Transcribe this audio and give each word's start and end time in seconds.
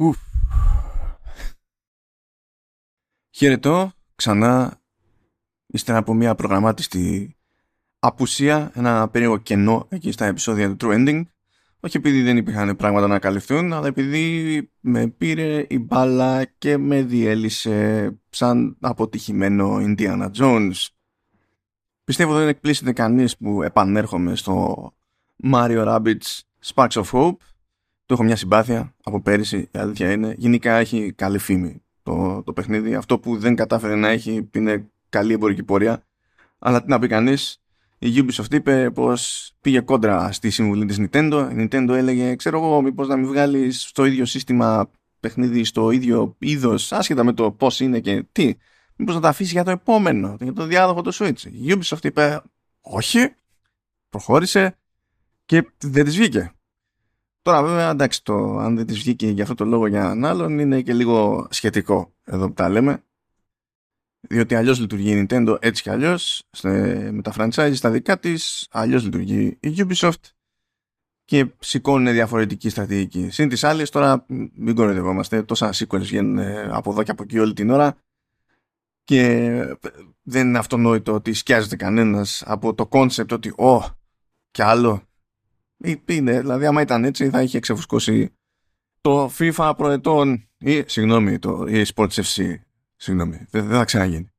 Ουφ. 0.00 0.18
Χαιρετώ 3.30 3.92
ξανά 4.14 4.80
ύστερα 5.66 5.98
από 5.98 6.14
μια 6.14 6.34
προγραμμάτιστη 6.34 7.36
απουσία, 7.98 8.70
ένα 8.74 9.08
περίεργο 9.08 9.36
κενό 9.36 9.86
εκεί 9.88 10.12
στα 10.12 10.26
επεισόδια 10.26 10.76
του 10.76 10.88
True 10.88 10.94
Ending. 10.94 11.22
Όχι 11.80 11.96
επειδή 11.96 12.22
δεν 12.22 12.36
υπήρχαν 12.36 12.76
πράγματα 12.76 13.06
να 13.06 13.18
καλυφθούν, 13.18 13.72
αλλά 13.72 13.86
επειδή 13.86 14.70
με 14.80 15.06
πήρε 15.08 15.66
η 15.68 15.78
μπάλα 15.78 16.44
και 16.44 16.76
με 16.76 17.02
διέλυσε 17.02 18.10
σαν 18.30 18.76
αποτυχημένο 18.80 19.76
Indiana 19.80 20.30
Jones. 20.38 20.86
Πιστεύω 22.04 22.34
δεν 22.34 22.48
εκπλήσεται 22.48 22.92
κανείς 22.92 23.36
που 23.36 23.62
επανέρχομαι 23.62 24.36
στο 24.36 24.90
Mario 25.52 25.86
Rabbids 25.86 26.40
Sparks 26.64 27.02
of 27.02 27.04
Hope 27.12 27.49
το 28.10 28.16
έχω 28.16 28.24
μια 28.24 28.36
συμπάθεια 28.36 28.94
από 29.02 29.20
πέρυσι, 29.20 29.56
η 29.56 29.78
αλήθεια 29.78 30.12
είναι. 30.12 30.34
Γενικά 30.38 30.76
έχει 30.76 31.12
καλή 31.12 31.38
φήμη 31.38 31.82
το, 32.02 32.42
το 32.42 32.52
παιχνίδι. 32.52 32.94
Αυτό 32.94 33.18
που 33.18 33.38
δεν 33.38 33.54
κατάφερε 33.54 33.94
να 33.94 34.08
έχει 34.08 34.48
είναι 34.54 34.90
καλή 35.08 35.32
εμπορική 35.32 35.62
πορεία. 35.62 36.02
Αλλά 36.58 36.82
τι 36.82 36.88
να 36.88 36.98
πει 36.98 37.06
κανείς, 37.06 37.62
η 37.98 38.08
Ubisoft 38.16 38.52
είπε 38.54 38.90
πως 38.90 39.52
πήγε 39.60 39.80
κόντρα 39.80 40.32
στη 40.32 40.50
συμβουλή 40.50 40.84
της 40.84 40.96
Nintendo. 41.00 41.48
Η 41.52 41.54
Nintendo 41.58 41.88
έλεγε, 41.88 42.36
ξέρω 42.36 42.58
εγώ, 42.58 42.82
μήπως 42.82 43.08
να 43.08 43.16
μην 43.16 43.26
βγάλεις 43.26 43.82
στο 43.82 44.04
ίδιο 44.04 44.24
σύστημα 44.24 44.90
παιχνίδι, 45.20 45.64
στο 45.64 45.90
ίδιο 45.90 46.36
είδος, 46.38 46.92
άσχετα 46.92 47.24
με 47.24 47.32
το 47.32 47.50
πώς 47.50 47.80
είναι 47.80 48.00
και 48.00 48.24
τι. 48.32 48.54
Μήπως 48.96 49.14
να 49.14 49.20
τα 49.20 49.28
αφήσεις 49.28 49.52
για 49.52 49.64
το 49.64 49.70
επόμενο, 49.70 50.36
για 50.40 50.52
το 50.52 50.66
διάδοχο 50.66 51.02
του 51.02 51.14
Switch. 51.14 51.42
Η 51.42 51.74
Ubisoft 51.78 52.04
είπε, 52.04 52.42
όχι, 52.80 53.34
προχώρησε 54.08 54.78
και 55.44 55.70
δεν 55.78 56.04
της 56.04 56.16
βγήκε. 56.16 56.52
Τώρα 57.42 57.62
βέβαια 57.62 57.90
εντάξει 57.90 58.24
το 58.24 58.58
αν 58.58 58.76
δεν 58.76 58.86
της 58.86 58.98
βγήκε 58.98 59.28
για 59.28 59.42
αυτό 59.42 59.54
το 59.54 59.64
λόγο 59.64 59.86
για 59.86 60.00
έναν 60.00 60.24
άλλον 60.24 60.58
είναι 60.58 60.82
και 60.82 60.92
λίγο 60.92 61.46
σχετικό 61.50 62.14
εδώ 62.24 62.46
που 62.46 62.54
τα 62.54 62.68
λέμε 62.68 63.04
διότι 64.20 64.54
αλλιώς 64.54 64.80
λειτουργεί 64.80 65.10
η 65.10 65.26
Nintendo 65.28 65.56
έτσι 65.60 65.82
και 65.82 65.90
αλλιώς 65.90 66.42
με 67.10 67.20
τα 67.22 67.32
franchise 67.36 67.72
στα 67.74 67.90
δικά 67.90 68.18
της 68.18 68.66
αλλιώς 68.70 69.04
λειτουργεί 69.04 69.58
η 69.60 69.74
Ubisoft 69.76 70.30
και 71.24 71.46
σηκώνουν 71.58 72.12
διαφορετική 72.12 72.68
στρατηγική. 72.68 73.30
Συν 73.30 73.48
τις 73.48 73.64
άλλες 73.64 73.90
τώρα 73.90 74.24
μην 74.54 74.74
κοροϊδευόμαστε 74.74 75.42
τόσα 75.42 75.72
sequels 75.74 76.00
βγαίνουν 76.00 76.38
από 76.70 76.90
εδώ 76.90 77.02
και 77.02 77.10
από 77.10 77.22
εκεί 77.22 77.38
όλη 77.38 77.52
την 77.52 77.70
ώρα 77.70 77.96
και 79.04 79.48
δεν 80.22 80.48
είναι 80.48 80.58
αυτονόητο 80.58 81.12
ότι 81.12 81.32
σκιάζεται 81.32 81.76
κανένας 81.76 82.42
από 82.46 82.74
το 82.74 82.88
concept 82.92 83.30
ότι 83.30 83.48
«Ω, 83.48 83.80
κι 84.50 84.62
άλλο, 84.62 85.02
είναι, 86.06 86.40
δηλαδή 86.40 86.66
άμα 86.66 86.80
ήταν 86.80 87.04
έτσι 87.04 87.30
θα 87.30 87.42
είχε 87.42 87.60
ξεφουσκώσει 87.60 88.32
το 89.00 89.30
FIFA 89.38 89.72
προετών 89.76 90.48
ή, 90.58 90.82
συγγνώμη, 90.86 91.38
το 91.38 91.64
eSports 91.68 92.10
FC. 92.10 92.54
Συγγνώμη, 92.96 93.46
δεν, 93.50 93.66
δεν 93.66 93.78
θα 93.78 93.84
ξαναγίνει. 93.84 94.32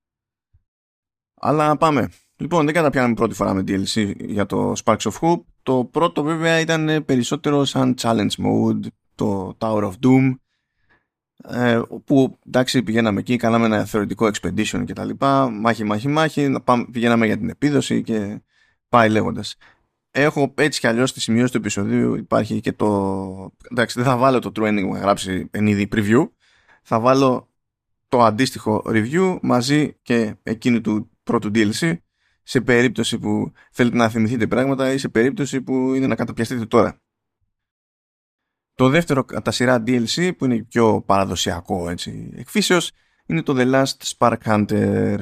Αλλά 1.33 1.77
πάμε. 1.77 2.09
Λοιπόν, 2.35 2.65
δεν 2.65 2.73
καταπιάνουμε 2.73 3.13
πρώτη 3.13 3.33
φορά 3.33 3.53
με 3.53 3.63
DLC 3.67 4.13
για 4.19 4.45
το 4.45 4.73
Sparks 4.83 4.97
of 4.97 5.19
Hope. 5.21 5.43
Το 5.63 5.85
πρώτο 5.91 6.23
βέβαια 6.23 6.59
ήταν 6.59 7.03
περισσότερο 7.05 7.65
σαν 7.65 7.95
challenge 8.01 8.35
mode, 8.37 8.85
το 9.15 9.57
Tower 9.59 9.83
of 9.83 9.93
Doom, 10.03 10.35
ε, 11.43 11.81
που 12.05 12.39
εντάξει 12.47 12.83
πηγαίναμε 12.83 13.19
εκεί, 13.19 13.35
κάναμε 13.35 13.65
ένα 13.65 13.85
θεωρητικό 13.85 14.29
expedition 14.33 14.83
και 14.85 14.93
τα 14.93 15.05
λοιπά, 15.05 15.49
μάχη, 15.49 15.83
μάχη, 15.83 16.07
μάχη, 16.07 16.55
πηγαίναμε 16.91 17.25
για 17.25 17.37
την 17.37 17.49
επίδοση 17.49 18.03
και 18.03 18.41
πάει 18.89 19.09
λέγοντας 19.09 19.55
έχω 20.11 20.53
έτσι 20.57 20.79
κι 20.79 20.87
αλλιώς 20.87 21.09
στη 21.09 21.19
σημειώση 21.19 21.51
του 21.51 21.57
επεισοδίου 21.57 22.15
υπάρχει 22.15 22.59
και 22.59 22.73
το. 22.73 23.55
Εντάξει, 23.71 23.99
δεν 23.99 24.07
θα 24.09 24.17
βάλω 24.17 24.39
το 24.39 24.49
training 24.55 24.81
που 24.81 24.95
έχω 24.95 24.97
γράψει 24.97 25.47
εν 25.51 25.67
είδη 25.67 25.87
preview. 25.91 26.29
Θα 26.83 26.99
βάλω 26.99 27.49
το 28.07 28.23
αντίστοιχο 28.23 28.83
review 28.85 29.37
μαζί 29.41 29.93
και 30.01 30.35
εκείνη 30.43 30.81
του 30.81 31.09
πρώτου 31.23 31.51
DLC 31.53 31.97
σε 32.43 32.61
περίπτωση 32.61 33.19
που 33.19 33.51
θέλετε 33.71 33.97
να 33.97 34.09
θυμηθείτε 34.09 34.47
πράγματα 34.47 34.91
ή 34.91 34.97
σε 34.97 35.09
περίπτωση 35.09 35.61
που 35.61 35.93
είναι 35.93 36.07
να 36.07 36.15
καταπιαστείτε 36.15 36.65
τώρα. 36.65 37.01
Το 38.73 38.89
δεύτερο 38.89 39.23
κατά 39.23 39.51
σειρά 39.51 39.83
DLC 39.87 40.31
που 40.37 40.45
είναι 40.45 40.63
πιο 40.63 41.01
παραδοσιακό 41.01 41.89
έτσι, 41.89 42.29
εκφύσεως 42.35 42.91
είναι 43.25 43.41
το 43.41 43.53
The 43.57 43.73
Last 43.73 44.15
Spark 44.17 44.37
Hunter. 44.45 45.17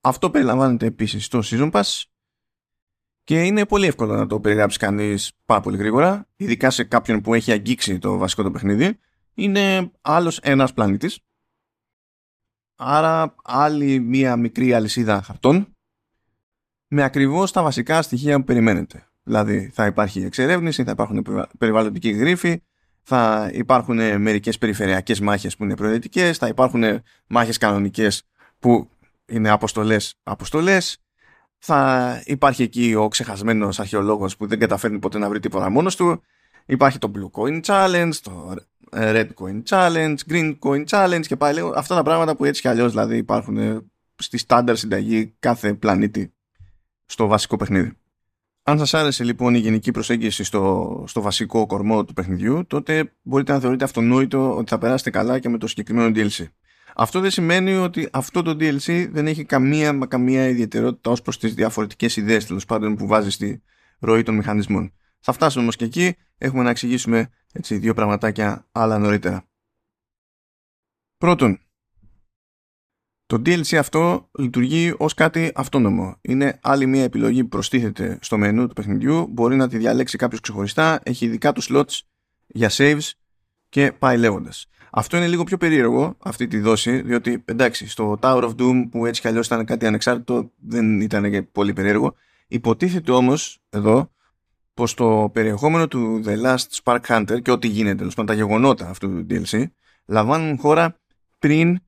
Αυτό 0.00 0.30
περιλαμβάνεται 0.30 0.86
επίσης 0.86 1.24
στο 1.24 1.40
Season 1.44 1.70
Pass 1.70 2.02
και 3.30 3.42
είναι 3.42 3.66
πολύ 3.66 3.86
εύκολο 3.86 4.14
να 4.14 4.26
το 4.26 4.40
περιγράψει 4.40 4.78
κανείς 4.78 5.32
πάρα 5.44 5.60
πολύ 5.60 5.76
γρήγορα, 5.76 6.26
ειδικά 6.36 6.70
σε 6.70 6.84
κάποιον 6.84 7.20
που 7.20 7.34
έχει 7.34 7.52
αγγίξει 7.52 7.98
το 7.98 8.16
βασικό 8.16 8.42
το 8.42 8.50
παιχνίδι. 8.50 8.98
Είναι 9.34 9.90
άλλος 10.00 10.38
ένας 10.38 10.72
πλανήτης. 10.72 11.20
Άρα 12.76 13.34
άλλη 13.44 13.98
μία 13.98 14.36
μικρή 14.36 14.74
αλυσίδα 14.74 15.22
χαρτών 15.22 15.76
με 16.88 17.02
ακριβώς 17.02 17.52
τα 17.52 17.62
βασικά 17.62 18.02
στοιχεία 18.02 18.38
που 18.38 18.44
περιμένετε. 18.44 19.08
Δηλαδή 19.22 19.70
θα 19.72 19.86
υπάρχει 19.86 20.20
εξερεύνηση, 20.20 20.84
θα 20.84 20.90
υπάρχουν 20.90 21.26
περιβαλλοντικοί 21.58 22.10
γρίφοι, 22.10 22.62
θα 23.02 23.50
υπάρχουν 23.52 24.20
μερικές 24.20 24.58
περιφερειακές 24.58 25.20
μάχες 25.20 25.56
που 25.56 25.64
είναι 25.64 25.76
προαιρετικές, 25.76 26.38
θα 26.38 26.48
υπάρχουν 26.48 26.84
μάχες 27.26 27.58
κανονικές 27.58 28.22
που 28.58 28.90
είναι 29.26 29.50
αποστολές, 29.50 30.14
αποστολές, 30.22 30.98
θα 31.62 32.22
υπάρχει 32.24 32.62
εκεί 32.62 32.94
ο 32.94 33.08
ξεχασμένος 33.08 33.80
αρχαιολόγος 33.80 34.36
που 34.36 34.46
δεν 34.46 34.58
καταφέρνει 34.58 34.98
ποτέ 34.98 35.18
να 35.18 35.28
βρει 35.28 35.40
τίποτα 35.40 35.70
μόνος 35.70 35.96
του. 35.96 36.22
Υπάρχει 36.66 36.98
το 36.98 37.10
Blue 37.14 37.40
Coin 37.40 37.60
Challenge, 37.64 38.14
το 38.22 38.56
Red 38.92 39.28
Coin 39.34 39.62
Challenge, 39.68 40.16
Green 40.28 40.58
Coin 40.58 40.84
Challenge 40.86 41.26
και 41.26 41.36
πάλι 41.36 41.60
αυτά 41.74 41.94
τα 41.94 42.02
πράγματα 42.02 42.36
που 42.36 42.44
έτσι 42.44 42.60
κι 42.60 42.68
αλλιώς 42.68 42.90
δηλαδή 42.90 43.16
υπάρχουν 43.16 43.82
στη 44.16 44.38
στάνταρ 44.38 44.76
συνταγή 44.76 45.34
κάθε 45.38 45.74
πλανήτη 45.74 46.32
στο 47.06 47.26
βασικό 47.26 47.56
παιχνίδι. 47.56 47.92
Αν 48.62 48.78
σας 48.78 48.94
άρεσε 48.94 49.24
λοιπόν 49.24 49.54
η 49.54 49.58
γενική 49.58 49.90
προσέγγιση 49.90 50.44
στο, 50.44 51.04
στο 51.06 51.20
βασικό 51.20 51.66
κορμό 51.66 52.04
του 52.04 52.12
παιχνιδιού, 52.12 52.66
τότε 52.66 53.12
μπορείτε 53.22 53.52
να 53.52 53.60
θεωρείτε 53.60 53.84
αυτονόητο 53.84 54.56
ότι 54.56 54.70
θα 54.70 54.78
περάσετε 54.78 55.10
καλά 55.10 55.38
και 55.38 55.48
με 55.48 55.58
το 55.58 55.66
συγκεκριμένο 55.66 56.12
DLC. 56.14 56.44
Αυτό 57.00 57.20
δεν 57.20 57.30
σημαίνει 57.30 57.74
ότι 57.74 58.08
αυτό 58.12 58.42
το 58.42 58.50
DLC 58.50 59.08
δεν 59.10 59.26
έχει 59.26 59.44
καμία, 59.44 59.92
καμία 60.08 60.48
ιδιαιτερότητα 60.48 61.10
ως 61.10 61.22
προς 61.22 61.38
τις 61.38 61.54
διαφορετικές 61.54 62.16
ιδέες 62.16 62.46
τέλος 62.46 62.64
πάντων 62.64 62.96
που 62.96 63.06
βάζει 63.06 63.30
στη 63.30 63.62
ροή 63.98 64.22
των 64.22 64.34
μηχανισμών. 64.34 64.92
Θα 65.20 65.32
φτάσουμε 65.32 65.62
όμως 65.62 65.76
και 65.76 65.84
εκεί, 65.84 66.16
έχουμε 66.38 66.62
να 66.62 66.70
εξηγήσουμε 66.70 67.30
έτσι, 67.52 67.78
δύο 67.78 67.94
πραγματάκια 67.94 68.68
άλλα 68.72 68.98
νωρίτερα. 68.98 69.48
Πρώτον, 71.16 71.60
το 73.26 73.36
DLC 73.36 73.74
αυτό 73.74 74.30
λειτουργεί 74.38 74.94
ως 74.98 75.14
κάτι 75.14 75.52
αυτόνομο. 75.54 76.18
Είναι 76.20 76.58
άλλη 76.62 76.86
μια 76.86 77.02
επιλογή 77.02 77.42
που 77.42 77.48
προστίθεται 77.48 78.18
στο 78.20 78.38
μενού 78.38 78.66
του 78.66 78.74
παιχνιδιού, 78.74 79.26
μπορεί 79.26 79.56
να 79.56 79.68
τη 79.68 79.78
διαλέξει 79.78 80.16
κάποιος 80.16 80.40
ξεχωριστά, 80.40 81.00
έχει 81.02 81.24
ειδικά 81.24 81.52
του 81.52 81.62
slots 81.62 81.98
για 82.46 82.70
saves 82.72 83.10
και 83.68 83.92
πάει 83.92 84.18
λέγοντας. 84.18 84.68
Αυτό 84.92 85.16
είναι 85.16 85.26
λίγο 85.26 85.44
πιο 85.44 85.56
περίεργο 85.56 86.16
αυτή 86.18 86.46
τη 86.46 86.60
δόση, 86.60 87.00
διότι 87.00 87.42
εντάξει, 87.44 87.88
στο 87.88 88.18
Tower 88.22 88.42
of 88.42 88.54
Doom 88.56 88.88
που 88.90 89.06
έτσι 89.06 89.20
κι 89.20 89.28
αλλιώς 89.28 89.46
ήταν 89.46 89.64
κάτι 89.64 89.86
ανεξάρτητο, 89.86 90.50
δεν 90.58 91.00
ήταν 91.00 91.30
και 91.30 91.42
πολύ 91.42 91.72
περίεργο. 91.72 92.14
Υποτίθεται 92.48 93.12
όμως 93.12 93.60
εδώ 93.70 94.10
πως 94.74 94.94
το 94.94 95.30
περιεχόμενο 95.32 95.88
του 95.88 96.22
The 96.24 96.42
Last 96.44 96.82
Spark 96.82 97.00
Hunter 97.06 97.42
και 97.42 97.50
ό,τι 97.50 97.68
γίνεται, 97.68 97.96
τέλος 97.96 98.14
πάντων 98.14 98.36
τα 98.36 98.42
γεγονότα 98.42 98.88
αυτού 98.88 99.08
του 99.08 99.26
DLC, 99.30 99.64
λαμβάνουν 100.06 100.58
χώρα 100.58 100.98
πριν 101.38 101.78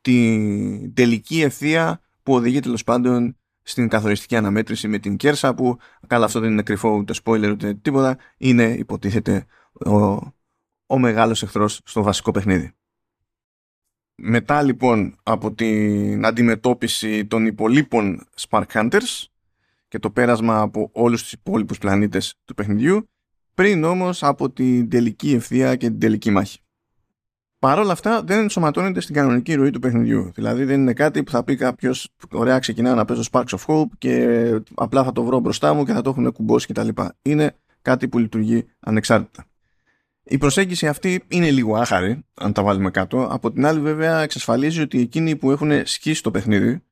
την 0.00 0.94
τελική 0.94 1.42
ευθεία 1.42 2.00
που 2.22 2.34
οδηγεί 2.34 2.60
τέλος 2.60 2.84
πάντων 2.84 3.36
στην 3.62 3.88
καθοριστική 3.88 4.36
αναμέτρηση 4.36 4.88
με 4.88 4.98
την 4.98 5.16
Κέρσα 5.16 5.54
που 5.54 5.76
καλά 6.06 6.24
αυτό 6.24 6.40
δεν 6.40 6.50
είναι 6.50 6.62
κρυφό 6.62 6.90
ούτε 6.90 7.14
spoiler 7.24 7.50
ούτε 7.50 7.74
τίποτα 7.74 8.18
είναι 8.36 8.64
υποτίθεται 8.64 9.46
ο 9.86 10.18
ο 10.90 10.98
μεγάλος 10.98 11.42
εχθρός 11.42 11.80
στο 11.84 12.02
βασικό 12.02 12.30
παιχνίδι. 12.30 12.72
Μετά 14.14 14.62
λοιπόν 14.62 15.16
από 15.22 15.52
την 15.52 16.26
αντιμετώπιση 16.26 17.26
των 17.26 17.46
υπολείπων 17.46 18.26
Spark 18.48 18.64
Hunters 18.72 19.24
και 19.88 19.98
το 19.98 20.10
πέρασμα 20.10 20.60
από 20.60 20.90
όλους 20.92 21.22
τους 21.22 21.32
υπόλοιπους 21.32 21.78
πλανήτες 21.78 22.34
του 22.44 22.54
παιχνιδιού 22.54 23.08
πριν 23.54 23.84
όμως 23.84 24.22
από 24.22 24.50
την 24.50 24.88
τελική 24.88 25.32
ευθεία 25.32 25.76
και 25.76 25.86
την 25.86 25.98
τελική 25.98 26.30
μάχη. 26.30 26.58
Παρ' 27.58 27.78
όλα 27.78 27.92
αυτά 27.92 28.22
δεν 28.22 28.38
ενσωματώνεται 28.38 29.00
στην 29.00 29.14
κανονική 29.14 29.54
ροή 29.54 29.70
του 29.70 29.78
παιχνιδιού. 29.78 30.32
Δηλαδή 30.34 30.64
δεν 30.64 30.80
είναι 30.80 30.92
κάτι 30.92 31.22
που 31.22 31.30
θα 31.30 31.44
πει 31.44 31.56
κάποιος: 31.56 32.08
Ωραία, 32.30 32.58
ξεκινάω 32.58 32.94
να 32.94 33.04
παίζω 33.04 33.22
Sparks 33.30 33.44
of 33.48 33.64
Hope 33.66 33.90
και 33.98 34.26
απλά 34.74 35.04
θα 35.04 35.12
το 35.12 35.22
βρω 35.22 35.40
μπροστά 35.40 35.74
μου 35.74 35.84
και 35.84 35.92
θα 35.92 36.00
το 36.00 36.10
έχουν 36.10 36.32
κουμπώσει 36.32 36.66
κτλ. 36.66 36.88
Είναι 37.22 37.56
κάτι 37.82 38.08
που 38.08 38.18
λειτουργεί 38.18 38.66
ανεξάρτητα. 38.80 39.47
Η 40.30 40.38
προσέγγιση 40.38 40.88
αυτή 40.88 41.24
είναι 41.28 41.50
λίγο 41.50 41.76
άχαρη, 41.76 42.24
αν 42.34 42.52
τα 42.52 42.62
βάλουμε 42.62 42.90
κάτω. 42.90 43.28
Από 43.30 43.52
την 43.52 43.66
άλλη, 43.66 43.80
βέβαια, 43.80 44.20
εξασφαλίζει 44.20 44.80
ότι 44.80 45.00
εκείνοι 45.00 45.36
που 45.36 45.50
έχουν 45.50 45.86
σκίσει 45.86 46.22
το 46.22 46.30
παιχνίδι 46.30 46.82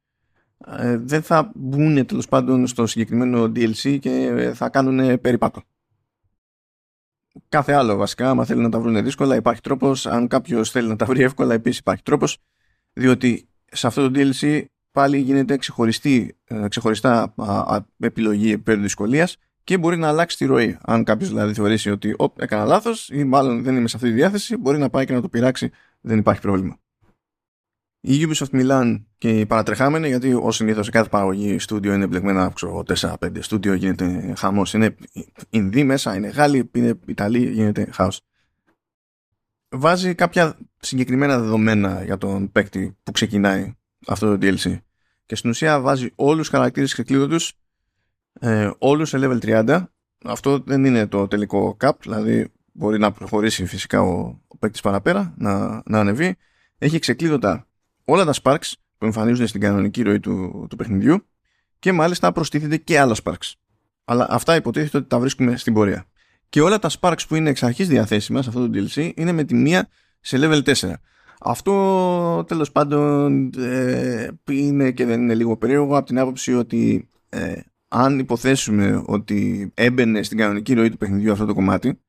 ε, 0.66 0.96
δεν 0.96 1.22
θα 1.22 1.50
μπουν 1.54 2.06
τέλος 2.06 2.28
πάντων 2.28 2.66
στο 2.66 2.86
συγκεκριμένο 2.86 3.42
DLC 3.42 3.98
και 4.00 4.52
θα 4.54 4.68
κάνουν 4.68 5.20
περίπατο. 5.20 5.62
κάθε 7.48 7.72
άλλο 7.72 7.96
βασικά, 7.96 8.30
άμα 8.30 8.44
θέλει 8.44 8.60
να 8.60 8.68
τα 8.68 8.80
βρουν 8.80 9.04
δύσκολα 9.04 9.36
υπάρχει 9.36 9.60
τρόπος, 9.60 10.06
αν 10.06 10.28
κάποιος 10.28 10.70
θέλει 10.70 10.88
να 10.88 10.96
τα 10.96 11.06
βρει 11.06 11.22
εύκολα 11.22 11.54
επίσης 11.54 11.78
υπάρχει 11.78 12.02
τρόπος, 12.02 12.38
διότι 12.92 13.48
σε 13.64 13.86
αυτό 13.86 14.10
το 14.10 14.20
DLC 14.20 14.64
πάλι 14.90 15.18
γίνεται 15.18 15.56
ξεχωριστή, 15.56 16.36
ε, 16.44 16.68
ξεχωριστά 16.68 17.34
επιλογή 17.98 18.58
περί 18.58 18.80
δυσκολίας 18.80 19.36
και 19.66 19.78
μπορεί 19.78 19.96
να 19.96 20.08
αλλάξει 20.08 20.36
τη 20.36 20.44
ροή. 20.44 20.78
Αν 20.82 21.04
κάποιος 21.04 21.28
δηλαδή 21.28 21.54
θεωρήσει 21.54 21.90
ότι 21.90 22.14
Οπ, 22.16 22.40
έκανα 22.40 22.64
λάθος 22.64 23.08
ή 23.08 23.24
μάλλον 23.24 23.62
δεν 23.62 23.76
είμαι 23.76 23.88
σε 23.88 23.96
αυτή 23.96 24.08
τη 24.08 24.14
διάθεση, 24.14 24.56
μπορεί 24.56 24.78
να 24.78 24.90
πάει 24.90 25.06
και 25.06 25.12
να 25.12 25.20
το 25.20 25.28
πειράξει, 25.28 25.70
δεν 26.00 26.18
υπάρχει 26.18 26.40
πρόβλημα. 26.40 26.78
Η 28.00 28.26
Ubisoft 28.28 28.50
Milan 28.50 29.04
και 29.18 29.40
οι 29.40 29.46
παρατρεχάμενοι, 29.46 30.08
γιατί 30.08 30.34
ως 30.34 30.56
συνήθως 30.56 30.84
σε 30.84 30.90
κάθε 30.90 31.08
παραγωγή 31.08 31.58
στούντιο 31.58 31.94
είναι 31.94 32.06
μπλεγμένα 32.06 32.52
4-5 32.86 33.14
στούντιο, 33.40 33.74
γίνεται 33.74 34.34
χαμός. 34.36 34.74
Είναι 34.74 34.96
Ινδί 35.50 35.84
μέσα, 35.84 36.16
είναι 36.16 36.28
Γάλλοι, 36.28 36.70
είναι 36.74 36.98
Ιταλοί, 37.06 37.50
γίνεται 37.50 37.88
χάος. 37.92 38.20
Βάζει 39.68 40.14
κάποια 40.14 40.58
συγκεκριμένα 40.78 41.38
δεδομένα 41.38 42.04
για 42.04 42.18
τον 42.18 42.52
παίκτη 42.52 42.96
που 43.02 43.12
ξεκινάει 43.12 43.74
αυτό 44.06 44.36
το 44.36 44.46
DLC. 44.46 44.78
Και 45.26 45.36
στην 45.36 45.50
ουσία 45.50 45.80
βάζει 45.80 46.12
όλους 46.14 46.38
τους 46.38 46.48
χαρακτήρες 46.48 46.92
ξεκλείδωτου, 46.92 47.36
ε, 48.40 48.70
όλου 48.78 49.04
σε 49.04 49.18
level 49.20 49.38
30. 49.66 49.84
Αυτό 50.24 50.58
δεν 50.58 50.84
είναι 50.84 51.06
το 51.06 51.28
τελικό 51.28 51.76
cap, 51.80 51.92
δηλαδή 52.00 52.52
μπορεί 52.72 52.98
να 52.98 53.12
προχωρήσει 53.12 53.66
φυσικά 53.66 54.00
ο, 54.02 54.40
ο 54.48 54.56
παίκτης 54.58 54.80
παραπέρα, 54.80 55.34
να, 55.38 55.82
να 55.86 55.98
ανεβεί. 56.00 56.36
Έχει 56.78 56.98
ξεκλείδωτα 56.98 57.66
όλα 58.04 58.24
τα 58.24 58.34
sparks 58.42 58.72
που 58.98 59.04
εμφανίζονται 59.04 59.46
στην 59.46 59.60
κανονική 59.60 60.02
ροή 60.02 60.20
του, 60.20 60.66
του 60.70 60.76
παιχνιδιού 60.76 61.26
και 61.78 61.92
μάλιστα 61.92 62.32
προστίθεται 62.32 62.76
και 62.76 62.98
άλλα 62.98 63.16
sparks. 63.24 63.52
Αλλά 64.04 64.26
αυτά 64.30 64.54
υποτίθεται 64.54 64.96
ότι 64.96 65.08
τα 65.08 65.18
βρίσκουμε 65.18 65.56
στην 65.56 65.74
πορεία. 65.74 66.06
Και 66.48 66.60
όλα 66.60 66.78
τα 66.78 66.90
sparks 67.00 67.20
που 67.28 67.34
είναι 67.34 67.50
εξ 67.50 67.62
αρχής 67.62 67.88
διαθέσιμα 67.88 68.42
σε 68.42 68.48
αυτό 68.48 68.68
το 68.68 68.70
DLC 68.74 69.12
είναι 69.14 69.32
με 69.32 69.44
τη 69.44 69.54
μία 69.54 69.88
σε 70.20 70.38
level 70.40 70.62
4. 70.62 70.92
Αυτό 71.40 72.44
τέλος 72.44 72.72
πάντων 72.72 73.50
ε, 73.58 74.28
είναι 74.50 74.90
και 74.90 75.04
δεν 75.06 75.22
είναι 75.22 75.34
λίγο 75.34 75.56
περίεργο 75.56 75.96
από 75.96 76.06
την 76.06 76.18
άποψη 76.18 76.54
ότι 76.54 77.08
ε, 77.28 77.60
αν 77.98 78.18
υποθέσουμε 78.18 79.02
ότι 79.06 79.70
έμπαινε 79.74 80.22
στην 80.22 80.38
κανονική 80.38 80.74
ροή 80.74 80.90
του 80.90 80.96
παιχνιδιού 80.96 81.32
αυτό 81.32 81.46
το 81.46 81.54
κομμάτι 81.54 82.00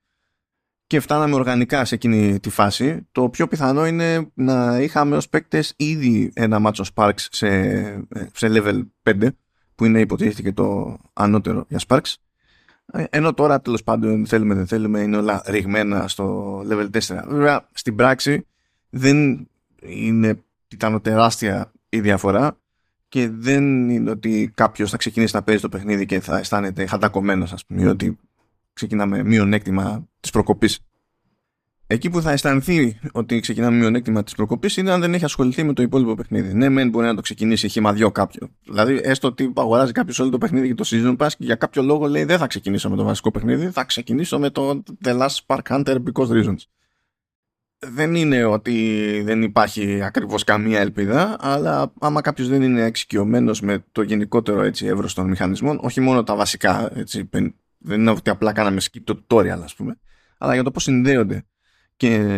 και 0.88 1.00
φτάναμε 1.00 1.36
οργανικά 1.36 1.86
σε 1.86 1.96
εκείνη 1.96 2.40
τη 2.40 2.50
φάση, 2.50 3.08
το 3.12 3.30
πιο 3.30 3.48
πιθανό 3.48 3.86
είναι 3.86 4.32
να 4.34 4.80
είχαμε 4.82 5.16
ως 5.16 5.30
παίκτες 5.30 5.74
ήδη 5.76 6.32
ένα 6.34 6.60
μάτσο 6.60 6.84
Sparks 6.94 7.26
σε, 7.30 7.72
σε 8.34 8.48
level 8.50 8.82
5, 9.04 9.28
που 9.76 9.86
είναι 9.86 10.00
υποτίθεται 10.00 10.52
το 10.52 10.98
ανώτερο 11.14 11.66
για 11.70 11.80
Sparks. 11.88 12.14
Ενώ 13.10 13.34
τώρα 13.34 13.62
τέλος 13.62 13.84
πάντων 13.84 14.26
θέλουμε 14.26 14.54
δεν 14.56 14.68
θέλουμε 14.68 15.00
είναι 15.00 15.18
όλα 15.18 15.44
ρηγμένα 15.46 16.08
στο 16.08 16.58
level 16.70 16.90
4. 16.90 17.00
Βέβαια 17.28 17.68
στην 17.72 17.96
πράξη 17.96 18.48
δεν 18.90 19.48
είναι, 19.82 20.44
ήταν 20.68 21.02
τεράστια 21.02 21.72
η 21.90 22.00
διαφορά 22.00 22.58
και 23.08 23.30
δεν 23.30 23.90
είναι 23.90 24.10
ότι 24.10 24.52
κάποιος 24.56 24.90
θα 24.90 24.98
ξεκινήσει 24.98 25.36
να 25.36 25.44
παίζει 25.44 25.62
το 25.62 25.70
παιχνίδι 25.70 26.06
και 26.06 26.20
θα 26.20 26.38
αισθάνεται 26.38 26.86
χαντακωμένο, 26.86 27.44
ας 27.44 27.66
πούμε, 27.66 27.90
ότι 27.90 28.18
ξεκινάμε 28.74 29.24
μειονέκτημα 29.24 30.08
της 30.20 30.32
προκοπής. 30.32 30.80
Εκεί 31.90 32.10
που 32.10 32.22
θα 32.22 32.32
αισθανθεί 32.32 33.00
ότι 33.12 33.40
ξεκινάμε 33.40 33.78
μειονέκτημα 33.78 34.24
της 34.24 34.36
προκοπής 34.36 34.78
είναι 34.78 34.92
αν 34.92 35.02
δεν 35.02 35.14
έχει 35.14 35.24
ασχοληθεί 35.24 35.64
με 35.64 35.74
το 35.74 35.82
υπόλοιπο 35.82 36.16
παιχνίδι. 36.16 36.54
Ναι, 36.54 36.70
μεν 36.70 36.90
μπορεί 36.90 37.06
να 37.06 37.16
το 37.16 37.22
ξεκινήσει 37.22 37.68
χήμα 37.68 37.94
δυο 37.94 38.12
κάποιο. 38.12 38.50
Δηλαδή, 38.64 39.00
έστω 39.04 39.28
ότι 39.28 39.54
αγοράζει 39.56 39.92
κάποιος 39.92 40.20
όλο 40.20 40.30
το 40.30 40.38
παιχνίδι 40.38 40.68
και 40.68 40.74
το 40.74 40.84
season 40.88 41.18
pass 41.18 41.28
και 41.38 41.44
για 41.46 41.56
κάποιο 41.56 41.82
λόγο 41.84 42.08
λέει 42.08 42.24
δεν 42.24 42.38
θα 42.38 42.48
ξεκινήσω 42.48 42.90
με 42.90 42.96
το 42.96 43.04
βασικό 43.04 43.32
παιχνίδι, 43.32 43.70
θα 43.70 43.84
ξεκινήσω 43.84 44.40
με 44.40 44.50
το 44.50 44.84
The 45.04 45.20
Last 45.20 45.36
Spark 45.46 45.62
Hunter 45.70 45.96
because 45.96 46.28
reasons 46.28 46.58
δεν 47.80 48.16
είναι 48.16 48.44
ότι 48.44 49.22
δεν 49.26 49.42
υπάρχει 49.42 50.02
ακριβώς 50.02 50.44
καμία 50.44 50.80
ελπίδα, 50.80 51.36
αλλά 51.40 51.94
άμα 52.00 52.22
κάποιος 52.22 52.48
δεν 52.48 52.62
είναι 52.62 52.82
εξοικειωμένος 52.82 53.62
με 53.62 53.86
το 53.92 54.02
γενικότερο 54.02 54.62
έτσι, 54.64 54.86
εύρος 54.86 55.14
των 55.14 55.30
μηχανισμών, 55.30 55.80
όχι 55.82 56.02
μόνο 56.02 56.24
τα 56.24 56.36
βασικά, 56.36 56.92
έτσι, 56.98 57.30
δεν 57.78 58.00
είναι 58.00 58.12
ότι 58.12 58.30
απλά 58.30 58.52
κάναμε 58.52 58.82
skip 58.82 59.02
το 59.04 59.26
tutorial 59.28 59.62
ας 59.64 59.76
πούμε, 59.76 60.00
αλλά 60.38 60.54
για 60.54 60.64
το 60.64 60.72
πώς 60.72 60.84
συνδέονται 60.84 61.46
και 61.98 62.38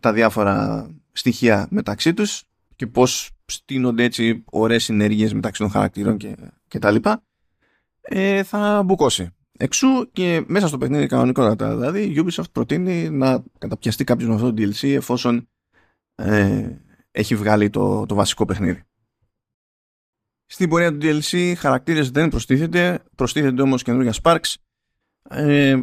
τα 0.00 0.12
διάφορα 0.12 0.86
στοιχεία 1.12 1.66
μεταξύ 1.70 2.14
τους 2.14 2.44
και 2.76 2.86
πώς 2.86 3.30
στείνονται 3.44 4.02
έτσι 4.02 4.44
ωραίες 4.50 4.84
συνέργειες 4.84 5.34
μεταξύ 5.34 5.60
των 5.60 5.70
χαρακτήρων 5.70 6.16
και, 6.16 6.36
και 6.68 6.78
τα 6.78 6.90
λοιπά, 6.90 7.24
ε, 8.00 8.42
θα 8.42 8.82
μπουκώσει. 8.84 9.34
Εξού 9.58 10.10
και 10.12 10.44
μέσα 10.46 10.68
στο 10.68 10.78
παιχνίδι 10.78 11.06
κανονικότατα. 11.06 11.76
Δηλαδή 11.76 12.02
η 12.02 12.24
Ubisoft 12.24 12.50
προτείνει 12.52 13.10
να 13.10 13.44
καταπιαστεί 13.58 14.04
κάποιος 14.04 14.28
με 14.28 14.34
αυτό 14.34 14.52
το 14.52 14.62
DLC 14.62 14.88
εφόσον 14.88 15.48
ε, 16.14 16.68
έχει 17.10 17.36
βγάλει 17.36 17.70
το, 17.70 18.06
το 18.06 18.14
βασικό 18.14 18.44
παιχνίδι. 18.44 18.82
Στην 20.46 20.68
πορεία 20.68 20.92
του 20.92 20.98
DLC 21.02 21.52
χαρακτήρες 21.56 22.10
δεν 22.10 22.28
προστίθεται, 22.28 23.02
προστίθεται 23.14 23.62
όμως 23.62 23.82
καινούργια 23.82 24.12
Sparks 24.22 24.54
ε, 25.30 25.80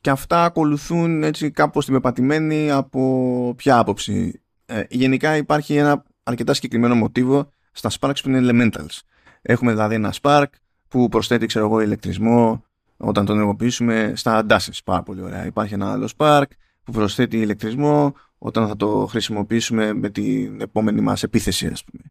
και 0.00 0.10
αυτά 0.10 0.44
ακολουθούν 0.44 1.22
έτσι 1.22 1.50
κάπως 1.50 1.84
την 1.84 1.94
πεπατημένη 1.94 2.70
από 2.70 3.54
ποια 3.56 3.78
άποψη. 3.78 4.42
Ε, 4.66 4.82
γενικά 4.88 5.36
υπάρχει 5.36 5.76
ένα 5.76 6.04
αρκετά 6.22 6.54
συγκεκριμένο 6.54 6.94
μοτίβο 6.94 7.50
στα 7.72 7.90
Sparks 8.00 8.22
που 8.22 8.28
είναι 8.28 8.40
Elementals. 8.42 9.00
Έχουμε 9.42 9.72
δηλαδή 9.72 9.94
ένα 9.94 10.14
Spark 10.22 10.46
που 10.88 11.08
προσθέτει 11.08 11.46
ξέρω 11.46 11.64
εγώ 11.64 11.80
ηλεκτρισμό 11.80 12.64
όταν 13.04 13.24
τον 13.24 13.34
ενεργοποιήσουμε 13.34 14.12
στα 14.16 14.46
dashes. 14.48 14.78
Πάρα 14.84 15.02
πολύ 15.02 15.22
ωραία. 15.22 15.46
Υπάρχει 15.46 15.74
ένα 15.74 15.92
άλλο 15.92 16.08
Spark 16.16 16.44
που 16.84 16.92
προσθέτει 16.92 17.40
ηλεκτρισμό 17.40 18.14
όταν 18.38 18.68
θα 18.68 18.76
το 18.76 19.06
χρησιμοποιήσουμε 19.10 19.92
με 19.92 20.08
την 20.10 20.60
επόμενη 20.60 21.00
μας 21.00 21.22
επίθεση 21.22 21.66
ας 21.66 21.84
πούμε. 21.84 22.02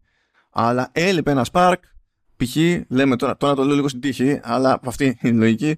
Αλλά 0.49 0.89
έλειπε 0.91 1.31
ένα 1.31 1.45
Spark 1.51 1.75
π.χ. 2.37 2.55
λέμε 2.87 3.15
τώρα, 3.15 3.37
τώρα 3.37 3.55
το 3.55 3.63
λέω 3.63 3.75
λίγο 3.75 3.87
στην 3.87 4.01
τύχη 4.01 4.39
αλλά 4.43 4.79
αυτή 4.85 5.17
είναι 5.21 5.35
η 5.35 5.39
λογική 5.39 5.75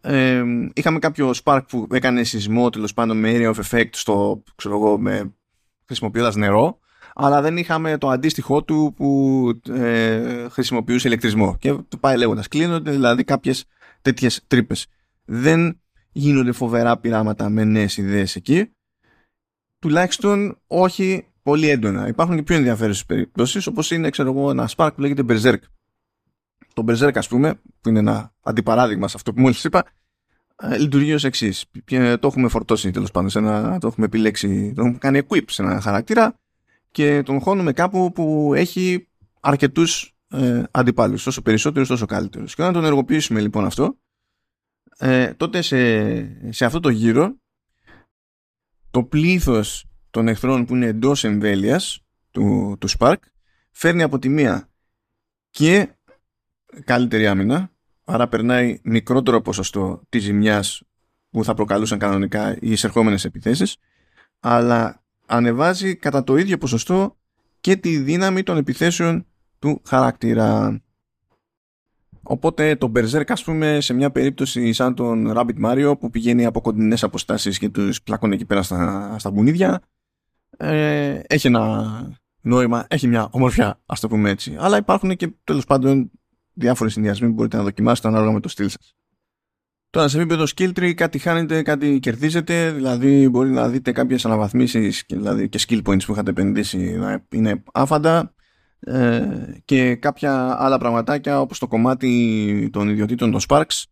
ε, 0.00 0.42
είχαμε 0.74 0.98
κάποιο 0.98 1.34
Spark 1.44 1.60
που 1.68 1.86
έκανε 1.90 2.24
σεισμό 2.24 2.70
τέλος 2.70 2.94
πάντων 2.94 3.18
με 3.18 3.32
area 3.34 3.54
of 3.54 3.60
effect 3.70 3.88
στο 3.90 4.42
ξέρω 4.54 4.74
εγώ 4.74 4.98
με 4.98 5.34
χρησιμοποιώντας 5.84 6.36
νερό 6.36 6.78
αλλά 7.14 7.40
δεν 7.40 7.56
είχαμε 7.56 7.98
το 7.98 8.08
αντίστοιχό 8.08 8.62
του 8.62 8.92
που 8.96 9.60
ε, 9.70 10.48
χρησιμοποιούσε 10.48 11.08
ηλεκτρισμό 11.08 11.56
και 11.58 11.72
το 11.88 11.96
πάει 12.00 12.16
λέγοντας 12.16 12.48
κλείνονται 12.48 12.90
δηλαδή 12.90 13.24
κάποιες 13.24 13.64
τέτοιες 14.06 14.40
τρύπες. 14.46 14.86
Δεν 15.24 15.80
γίνονται 16.12 16.52
φοβερά 16.52 16.98
πειράματα 16.98 17.48
με 17.48 17.64
νέες 17.64 17.96
ιδέες 17.96 18.36
εκεί. 18.36 18.70
Τουλάχιστον 19.78 20.58
όχι 20.66 21.26
πολύ 21.42 21.68
έντονα. 21.68 22.08
Υπάρχουν 22.08 22.36
και 22.36 22.42
πιο 22.42 22.56
ενδιαφέρουσες 22.56 23.06
περιπτώσεις, 23.06 23.66
όπως 23.66 23.90
είναι 23.90 24.10
ξέρω 24.10 24.30
εγώ, 24.30 24.50
ένα 24.50 24.68
Spark 24.76 24.90
που 24.94 25.00
λέγεται 25.00 25.22
Berserk. 25.28 25.58
Το 26.74 26.84
Berserk, 26.88 27.12
ας 27.14 27.28
πούμε, 27.28 27.60
που 27.80 27.88
είναι 27.88 27.98
ένα 27.98 28.34
αντιπαράδειγμα 28.42 29.08
σε 29.08 29.14
αυτό 29.16 29.32
που 29.32 29.40
μόλις 29.40 29.64
είπα, 29.64 29.84
ε, 30.56 30.78
λειτουργεί 30.78 31.14
ως 31.14 31.24
εξής. 31.24 31.64
Το 32.20 32.26
έχουμε 32.26 32.48
φορτώσει 32.48 32.90
τέλος 32.90 33.10
πάντων, 33.10 33.30
σε 33.30 33.38
ένα, 33.38 33.78
το 33.78 33.86
έχουμε 33.86 34.06
επιλέξει, 34.06 34.72
το 34.74 34.82
έχουμε 34.82 34.98
κάνει 34.98 35.20
equip 35.28 35.44
σε 35.46 35.62
ένα 35.62 35.80
χαρακτήρα 35.80 36.34
και 36.90 37.22
τον 37.22 37.40
χώνουμε 37.40 37.72
κάπου 37.72 38.12
που 38.12 38.52
έχει 38.54 39.08
αρκετούς 39.40 40.15
ε, 40.28 40.62
αντιπάλους. 40.70 41.26
Όσο 41.26 41.42
περισσότερους 41.42 41.88
τόσο 41.88 42.06
καλύτερους. 42.06 42.54
Και 42.54 42.62
όταν 42.62 42.74
τον 42.74 42.82
ενεργοποιήσουμε 42.82 43.40
λοιπόν 43.40 43.64
αυτό, 43.64 43.98
ε, 44.98 45.34
τότε 45.34 45.62
σε, 45.62 46.52
σε 46.52 46.64
αυτό 46.64 46.80
το 46.80 46.88
γύρο 46.88 47.36
το 48.90 49.04
πλήθος 49.04 49.84
των 50.10 50.28
εχθρών 50.28 50.64
που 50.64 50.74
είναι 50.74 50.86
εντός 50.86 51.24
εμβέλειας 51.24 52.00
του, 52.30 52.76
του 52.80 52.88
Spark 52.98 53.16
φέρνει 53.70 54.02
από 54.02 54.18
τη 54.18 54.28
μία 54.28 54.70
και 55.50 55.88
καλύτερη 56.84 57.26
άμυνα 57.26 57.70
άρα 58.04 58.28
περνάει 58.28 58.80
μικρότερο 58.82 59.40
ποσοστό 59.40 60.02
της 60.08 60.22
ζημιάς 60.22 60.82
που 61.30 61.44
θα 61.44 61.54
προκαλούσαν 61.54 61.98
κανονικά 61.98 62.56
οι 62.60 62.70
εισερχόμενες 62.70 63.24
επιθέσεις 63.24 63.76
αλλά 64.40 65.04
ανεβάζει 65.26 65.96
κατά 65.96 66.24
το 66.24 66.36
ίδιο 66.36 66.58
ποσοστό 66.58 67.18
και 67.60 67.76
τη 67.76 67.98
δύναμη 67.98 68.42
των 68.42 68.56
επιθέσεων 68.56 69.26
του 69.58 69.80
χαρακτήρα. 69.84 70.80
Οπότε 72.22 72.76
το 72.76 72.92
Berserk 72.94 73.28
ας 73.28 73.44
πούμε 73.44 73.80
σε 73.80 73.92
μια 73.94 74.10
περίπτωση 74.10 74.72
σαν 74.72 74.94
τον 74.94 75.32
Rabbit 75.36 75.64
Mario 75.64 75.94
που 76.00 76.10
πηγαίνει 76.10 76.44
από 76.44 76.60
κοντινές 76.60 77.02
αποστάσεις 77.02 77.58
και 77.58 77.68
τους 77.68 78.02
πλακώνει 78.02 78.34
εκεί 78.34 78.44
πέρα 78.44 78.62
στα, 78.62 79.14
στα 79.18 79.30
μπουνίδια 79.30 79.82
ε, 80.56 81.20
έχει 81.26 81.46
ένα 81.46 81.86
νόημα, 82.40 82.86
έχει 82.88 83.06
μια 83.06 83.28
ομορφιά 83.30 83.80
ας 83.86 84.00
το 84.00 84.08
πούμε 84.08 84.30
έτσι. 84.30 84.56
Αλλά 84.58 84.76
υπάρχουν 84.76 85.16
και 85.16 85.34
τέλος 85.44 85.64
πάντων 85.64 86.10
διάφορες 86.52 86.92
συνδυασμοί 86.92 87.28
που 87.28 87.34
μπορείτε 87.34 87.56
να 87.56 87.62
δοκιμάσετε 87.62 88.08
ανάλογα 88.08 88.32
με 88.32 88.40
το 88.40 88.48
στυλ 88.48 88.68
σας. 88.68 88.94
Τώρα 89.90 90.08
σε 90.08 90.18
επίπεδο 90.18 90.44
skill 90.56 90.72
tree 90.72 90.94
κάτι 90.94 91.18
χάνετε, 91.18 91.62
κάτι 91.62 91.98
κερδίζετε, 91.98 92.72
δηλαδή 92.72 93.28
μπορεί 93.28 93.50
να 93.50 93.68
δείτε 93.68 93.92
κάποιες 93.92 94.24
αναβαθμίσεις 94.24 95.04
δηλαδή 95.08 95.48
και 95.48 95.60
skill 95.68 95.82
points 95.82 96.04
που 96.06 96.12
είχατε 96.12 96.30
επενδύσει 96.30 96.78
να 96.78 97.26
είναι 97.32 97.62
άφαντα 97.72 98.34
ε, 98.80 99.26
και 99.64 99.94
κάποια 99.94 100.56
άλλα 100.58 100.78
πραγματάκια 100.78 101.40
όπως 101.40 101.58
το 101.58 101.66
κομμάτι 101.66 102.70
των 102.72 102.88
ιδιωτήτων 102.88 103.30
των 103.30 103.40
Sparks 103.48 103.84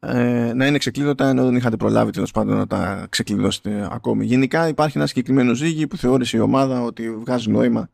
ε, 0.00 0.52
να 0.54 0.66
είναι 0.66 0.78
ξεκλείδωτα 0.78 1.28
ενώ 1.28 1.44
δεν 1.44 1.56
είχατε 1.56 1.76
προλάβει 1.76 2.10
τέλος 2.10 2.30
πάντων 2.30 2.56
να 2.56 2.66
τα 2.66 3.06
ξεκλειδώσετε 3.10 3.88
ακόμη. 3.90 4.24
Γενικά 4.24 4.68
υπάρχει 4.68 4.98
ένα 4.98 5.06
συγκεκριμένο 5.06 5.54
ζύγι 5.54 5.86
που 5.86 5.96
θεώρησε 5.96 6.36
η 6.36 6.40
ομάδα 6.40 6.82
ότι 6.82 7.10
βγάζει 7.16 7.50
νόημα 7.50 7.90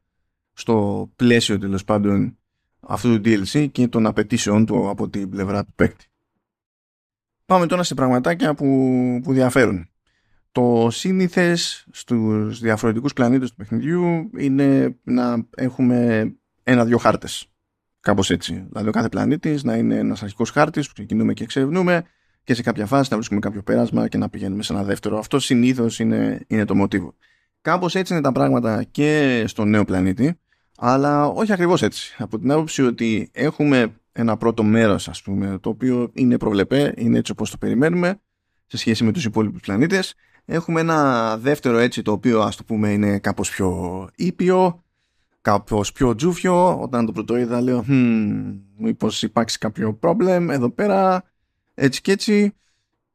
στο 0.53 1.09
πλαίσιο 1.17 1.59
τέλος 1.59 1.85
πάντων 1.85 2.39
αυτού 2.81 3.21
του 3.21 3.23
DLC 3.25 3.69
και 3.73 3.89
των 3.89 4.07
απαιτήσεων 4.07 4.67
του 4.67 4.89
από 4.89 5.09
την 5.09 5.31
πλευρά 5.31 5.65
του 5.65 5.73
παίκτη. 5.77 6.07
Πάμε 7.47 7.67
τώρα 7.67 7.83
σε 7.83 7.95
πραγματάκια 7.95 8.55
που, 8.55 8.67
που 9.23 9.33
διαφέρουν. 9.33 9.89
Το 10.57 10.89
σύνηθες 10.91 11.87
στους 11.91 12.61
διαφορετικούς 12.61 13.13
πλανήτες 13.13 13.49
του 13.51 13.57
παιχνιδιού 13.57 14.31
είναι 14.37 14.97
να 15.03 15.47
έχουμε 15.57 16.31
ένα-δυο 16.63 16.99
χάρτες. 16.99 17.47
Κάπως 18.01 18.31
έτσι. 18.31 18.67
Δηλαδή 18.69 18.89
ο 18.89 18.93
κάθε 18.93 19.09
πλανήτης 19.09 19.65
να 19.65 19.77
είναι 19.77 19.95
ένας 19.97 20.23
αρχικός 20.23 20.51
χάρτης 20.51 20.87
που 20.87 20.93
ξεκινούμε 20.93 21.33
και 21.33 21.43
εξερευνούμε 21.43 22.05
και 22.45 22.55
σε 22.55 22.63
κάποια 22.63 22.87
φάση 22.87 23.09
να 23.11 23.17
βρίσκουμε 23.17 23.41
κάποιο 23.41 23.63
πέρασμα 23.63 24.09
και 24.09 24.19
να 24.19 24.29
πηγαίνουμε 24.29 24.63
σε 24.63 24.73
ένα 24.73 24.83
δεύτερο. 24.83 25.19
Αυτό 25.19 25.39
συνήθως 25.39 25.99
είναι, 25.99 26.45
είναι 26.47 26.65
το 26.65 26.75
μοτίβο. 26.75 27.15
Κάπως 27.61 27.95
έτσι 27.95 28.13
είναι 28.13 28.23
τα 28.23 28.33
πράγματα 28.33 28.83
και 28.83 29.45
στο 29.47 29.65
νέο 29.65 29.85
πλανήτη, 29.85 30.39
αλλά 30.77 31.27
όχι 31.27 31.53
ακριβώς 31.53 31.83
έτσι. 31.83 32.15
Από 32.19 32.39
την 32.39 32.51
άποψη 32.51 32.83
ότι 32.83 33.31
έχουμε 33.33 34.01
ένα 34.13 34.37
πρώτο 34.37 34.63
μέρος, 34.63 35.09
ας 35.09 35.23
πούμε, 35.23 35.59
το 35.61 35.69
οποίο 35.69 36.11
είναι 36.13 36.39
προβλεπέ, 36.39 36.93
είναι 36.97 37.19
έτσι 37.19 37.33
όπως 37.33 37.51
το 37.51 37.57
περιμένουμε, 37.57 38.21
σε 38.67 38.77
σχέση 38.77 39.05
με 39.05 39.13
τους 39.13 39.25
υπόλοιπους 39.25 39.61
πλανήτες. 39.61 40.15
Έχουμε 40.49 40.81
ένα 40.81 41.37
δεύτερο 41.37 41.79
έτσι, 41.79 42.03
το 42.03 42.13
οποίο 42.13 42.41
ας 42.41 42.57
το 42.57 42.65
πούμε 42.65 42.93
είναι 42.93 43.19
κάπως 43.19 43.51
πιο 43.51 44.09
ήπιο, 44.15 44.85
κάπως 45.41 45.93
πιο 45.93 46.15
τζούφιο. 46.15 46.81
Όταν 46.81 47.07
το 47.07 47.13
πρώτο 47.13 47.37
είδα 47.37 47.61
λέω, 47.61 47.85
hm, 47.89 48.59
μήπως 48.77 49.23
υπάρξει 49.23 49.59
κάποιο 49.59 49.95
πρόβλημα 49.95 50.55
εδώ 50.55 50.71
πέρα, 50.71 51.25
έτσι 51.75 52.01
και 52.01 52.13
έτσι. 52.13 52.55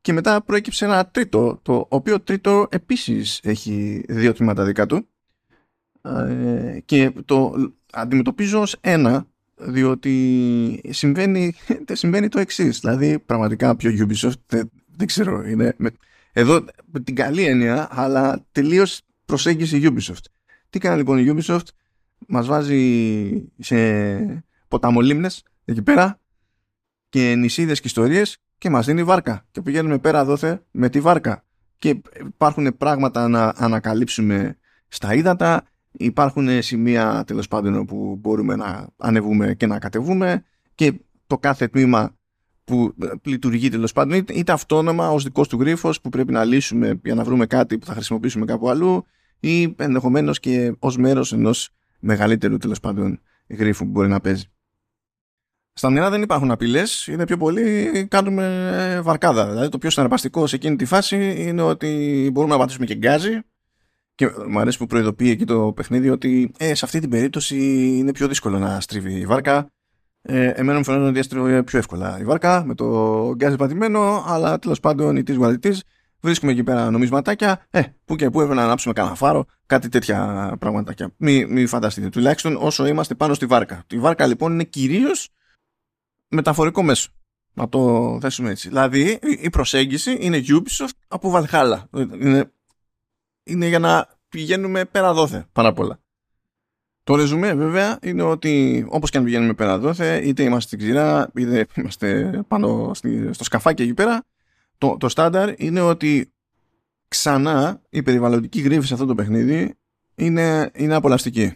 Και 0.02 0.14
μετά 0.14 0.42
προέκυψε 0.42 0.86
ένα 0.86 1.08
τρίτο, 1.08 1.60
το 1.62 1.86
οποίο 1.90 2.20
τρίτο 2.20 2.68
επίσης 2.70 3.40
έχει 3.44 4.06
δύο 4.08 4.34
τμήματα 4.34 4.64
δικά 4.64 4.86
του. 4.86 5.08
Ε, 6.02 6.80
και 6.86 7.12
το 7.26 7.54
αντιμετωπίζω 7.92 8.62
ως 8.62 8.78
ένα, 8.82 9.26
διότι 9.56 10.82
συμβαίνει, 10.90 11.54
συμβαίνει 11.92 12.28
το 12.28 12.40
εξής. 12.40 12.80
Δηλαδή, 12.80 13.20
πραγματικά 13.20 13.76
πιο 13.76 14.08
Ubisoft, 14.08 14.40
δεν, 14.48 14.72
δεν 14.96 15.08
ξέρω, 15.08 15.48
είναι 15.48 15.74
με, 15.78 15.92
εδώ 16.34 16.66
με 16.86 17.00
την 17.00 17.16
καλή 17.16 17.44
έννοια, 17.46 17.88
αλλά 17.92 18.46
τελείως 18.52 19.02
προσέγγιση 19.26 19.82
Ubisoft. 19.84 20.26
Τι 20.70 20.80
κάνει 20.80 20.98
λοιπόν 20.98 21.18
η 21.18 21.34
Ubisoft, 21.36 21.68
μας 22.28 22.48
βάζει 22.48 23.52
σε 23.60 23.76
ποταμολίμνες 24.68 25.44
εκεί 25.66 25.82
πέρα 25.82 26.20
και 27.10 27.36
νησίδες 27.36 27.80
και 27.80 27.88
ιστορίες 27.88 28.38
και 28.58 28.70
μας 28.70 28.86
δίνει 28.86 29.04
βάρκα. 29.04 29.46
Και 29.52 29.62
πηγαίνουμε 29.62 29.98
πέρα 29.98 30.26
δόθε 30.26 30.64
με 30.72 30.90
τη 30.90 31.00
βάρκα. 31.00 31.44
Και 31.78 32.02
υπάρχουν 32.20 32.78
πράγματα 32.78 33.28
να 33.28 33.54
ανακαλύψουμε 33.56 34.58
στα 34.88 35.14
ύδατα. 35.14 35.64
Υπάρχουν 35.92 36.62
σημεία 36.62 37.24
τέλος 37.28 37.48
πάντων 37.48 37.76
όπου 37.76 38.18
μπορούμε 38.20 38.56
να 38.56 38.88
ανεβούμε 38.98 39.54
και 39.54 39.68
να 39.68 39.80
κατεβούμε. 39.80 40.44
Και 40.76 40.94
το 41.28 41.38
κάθε 41.38 41.68
τμήμα 41.68 42.16
που 42.72 42.94
λειτουργεί 43.24 43.70
τέλος 43.70 43.92
πάντων 43.92 44.24
είτε 44.34 44.52
αυτόνομα 44.52 45.12
ως 45.12 45.24
δικός 45.24 45.48
του 45.48 45.60
γρίφος 45.60 46.02
που 46.02 46.10
πρέπει 46.10 46.32
να 46.32 46.44
λύσουμε 46.44 47.00
για 47.04 47.16
να 47.16 47.24
βρούμε 47.24 47.46
κάτι 47.46 47.78
που 47.78 47.86
θα 47.86 47.94
χρησιμοποιήσουμε 47.94 48.46
κάπου 48.46 48.70
αλλού 48.70 49.06
ή 49.40 49.76
ενδεχομένως 49.78 50.40
και 50.40 50.76
ως 50.80 50.98
μέρος 50.98 51.34
ενός 51.34 51.70
μεγαλύτερου 52.00 52.58
τέλος 52.58 52.80
πάντων 52.80 53.20
γρίφου 53.48 53.86
που 53.86 53.92
μπορεί 53.92 54.08
να 54.08 54.20
παίζει. 54.20 54.46
Στα 55.74 55.90
μυαλά 55.90 56.10
δεν 56.10 56.22
υπάρχουν 56.22 56.52
απειλές, 56.52 57.08
είναι 57.08 57.26
πιο 57.26 57.38
πολύ 57.38 58.08
κάνουμε 58.10 59.00
βαρκάδα. 59.04 59.50
Δηλαδή 59.50 59.70
το 59.70 59.78
πιο 59.78 59.90
συναρπαστικό 59.90 60.48
σε 60.48 60.56
εκείνη 60.56 60.76
τη 60.76 60.86
φάση 60.86 61.36
είναι 61.38 61.62
ότι 61.62 62.30
μπορούμε 62.34 62.54
να 62.54 62.60
πατήσουμε 62.60 62.86
και 62.86 62.96
γκάζι. 62.96 63.42
Και 64.16 64.30
μου 64.50 64.60
αρέσει 64.60 64.78
που 64.78 64.86
προειδοποιεί 64.86 65.30
εκεί 65.32 65.46
το 65.46 65.74
παιχνίδι 65.76 66.10
ότι 66.10 66.52
ε, 66.58 66.74
σε 66.74 66.86
αυτή 66.86 67.00
την 67.00 67.10
περίπτωση 67.10 67.58
είναι 67.98 68.12
πιο 68.12 68.28
δύσκολο 68.28 68.60
να 68.60 68.80
στρίβει 68.80 69.14
η 69.14 69.26
βάρκα. 69.26 69.72
Ε, 70.22 70.48
εμένα 70.48 70.78
μου 70.78 70.84
φαίνεται 70.84 71.08
ότι 71.08 71.20
έστριβε 71.20 71.64
πιο 71.64 71.80
εύκολα 71.80 72.20
η 72.20 72.24
βάρκα 72.24 72.66
με 72.66 72.76
το 72.76 72.86
γκάζι 73.36 73.56
πατημένο, 73.56 74.24
αλλά 74.28 74.60
τέλος 74.60 74.80
πάντων 74.80 75.16
η 75.16 75.24
της 75.24 75.84
βρίσκουμε 76.22 76.52
εκεί 76.52 76.64
πέρα 76.64 76.92
νομισματάκια, 76.92 77.66
ε, 77.70 77.82
που 78.06 78.16
και 78.16 78.30
που 78.30 78.42
έπρεπε 78.42 78.60
να 78.60 78.66
ανάψουμε 78.66 78.94
κανένα 78.94 79.16
φάρο, 79.16 79.46
κάτι 79.66 79.90
τέτοια 79.90 80.56
πραγματάκια. 80.60 81.14
Μην 81.18 81.52
μη 81.52 81.66
φανταστείτε, 81.66 82.10
τουλάχιστον 82.10 82.56
όσο 82.56 82.86
είμαστε 82.86 83.16
πάνω 83.16 83.34
στη 83.34 83.46
βάρκα. 83.46 83.84
Η 83.90 84.00
βάρκα 84.00 84.26
λοιπόν 84.28 84.54
είναι 84.54 84.64
κυρίως 84.64 85.30
μεταφορικό 86.28 86.84
μέσο. 86.84 87.12
Να 87.54 87.70
το 87.70 88.18
θέσουμε 88.22 88.50
έτσι. 88.50 88.68
Δηλαδή 88.68 89.20
η 89.22 89.50
προσέγγιση 89.50 90.18
είναι 90.20 90.42
Ubisoft 90.48 90.96
από 91.08 91.34
Valhalla. 91.36 91.84
Είναι, 92.20 92.52
είναι 93.44 93.68
για 93.68 93.80
να 93.80 94.08
πηγαίνουμε 94.30 94.86
πέρα 94.86 95.14
δόθε 95.14 95.46
πάνω 95.52 95.70
απ' 95.70 95.80
όλα. 95.80 96.01
Το 97.04 97.16
ρεζουμέ 97.16 97.54
βέβαια 97.54 98.00
είναι 98.02 98.22
ότι 98.22 98.86
όπως 98.90 99.10
και 99.10 99.18
αν 99.18 99.24
πηγαίνουμε 99.24 99.54
πέρα 99.54 99.78
δόθε 99.78 100.22
είτε 100.24 100.44
είμαστε 100.44 100.68
στην 100.68 100.80
ξηρά 100.80 101.32
είτε 101.36 101.68
είμαστε 101.76 102.40
πάνω 102.48 102.92
στο 103.32 103.44
σκαφάκι 103.44 103.82
εκεί 103.82 103.94
πέρα 103.94 104.24
το, 104.78 104.98
το 104.98 105.10
στάνταρ 105.10 105.54
είναι 105.62 105.82
ότι 105.82 106.34
ξανά 107.08 107.82
η 107.90 108.04
περιβαλλοντική 108.04 108.62
γρήφη 108.62 108.88
σε 108.88 108.94
αυτό 108.94 109.06
το 109.06 109.16
παιχνίδι 109.16 109.76
είναι, 110.16 110.72
είναι 110.74 110.96
απολαστική. 110.96 111.54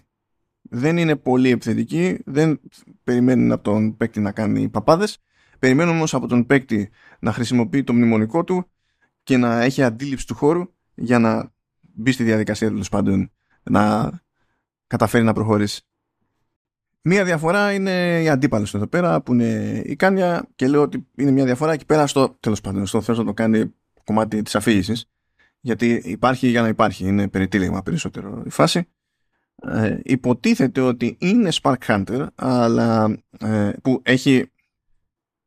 Δεν 0.62 0.98
είναι 0.98 1.16
πολύ 1.16 1.50
επιθετική, 1.50 2.20
δεν 2.26 2.60
περιμένουν 3.04 3.52
από 3.52 3.64
τον 3.64 3.98
παίκτη 3.98 4.20
να 4.20 4.32
κάνει 4.32 4.70
παπάδες, 4.70 5.18
περιμένουν 5.60 5.96
όμως 5.96 6.14
από 6.14 6.28
τον 6.28 6.46
παίκτη 6.46 6.90
να 7.20 7.32
χρησιμοποιεί 7.32 7.84
το 7.84 7.94
μνημονικό 7.94 8.44
του 8.44 8.70
και 9.24 9.38
να 9.38 9.62
έχει 9.62 9.84
αντίληψη 9.84 10.28
του 10.28 10.36
χώρου 10.36 10.64
για 10.96 11.20
να 11.20 11.54
μπει 11.82 12.12
στη 12.12 12.24
διαδικασία 12.24 12.68
τέλος 12.68 12.90
πάντων 12.90 13.32
να 13.64 14.12
καταφέρει 14.88 15.24
να 15.24 15.34
προχωρήσει. 15.34 15.82
Μία 17.02 17.24
διαφορά 17.24 17.74
είναι 17.74 18.22
η 18.22 18.30
αντίπαλο 18.30 18.68
εδώ 18.74 18.88
πέρα 18.88 19.22
που 19.22 19.34
είναι 19.34 19.82
η 19.86 19.96
Κάνια 19.96 20.48
και 20.56 20.68
λέω 20.68 20.82
ότι 20.82 21.08
είναι 21.16 21.32
μια 21.32 21.46
διαφορά 21.46 21.72
εκεί 21.72 21.86
πέρα 21.86 22.08
στο 22.08 22.38
τέλος 22.40 22.62
πάντων 22.62 22.86
στο 22.86 23.02
θέλω 23.02 23.18
να 23.18 23.26
το 23.26 23.34
κάνει 23.34 23.74
κομμάτι 24.04 24.42
της 24.42 24.56
αφήγησης. 24.56 25.06
γιατί 25.60 26.02
υπάρχει 26.06 26.48
για 26.48 26.62
να 26.62 26.68
υπάρχει 26.68 27.08
είναι 27.08 27.28
περιτύλιγμα 27.28 27.84
περισσότερο 27.84 28.44
η 28.46 28.50
φάση 28.50 28.88
ε, 29.62 30.00
υποτίθεται 30.04 30.82
ότι 30.82 31.18
είναι 31.20 31.50
Spark 31.62 31.78
Hunter 31.88 32.28
αλλά 32.36 33.18
ε, 33.40 33.72
που 33.82 34.02
έχει 34.04 34.52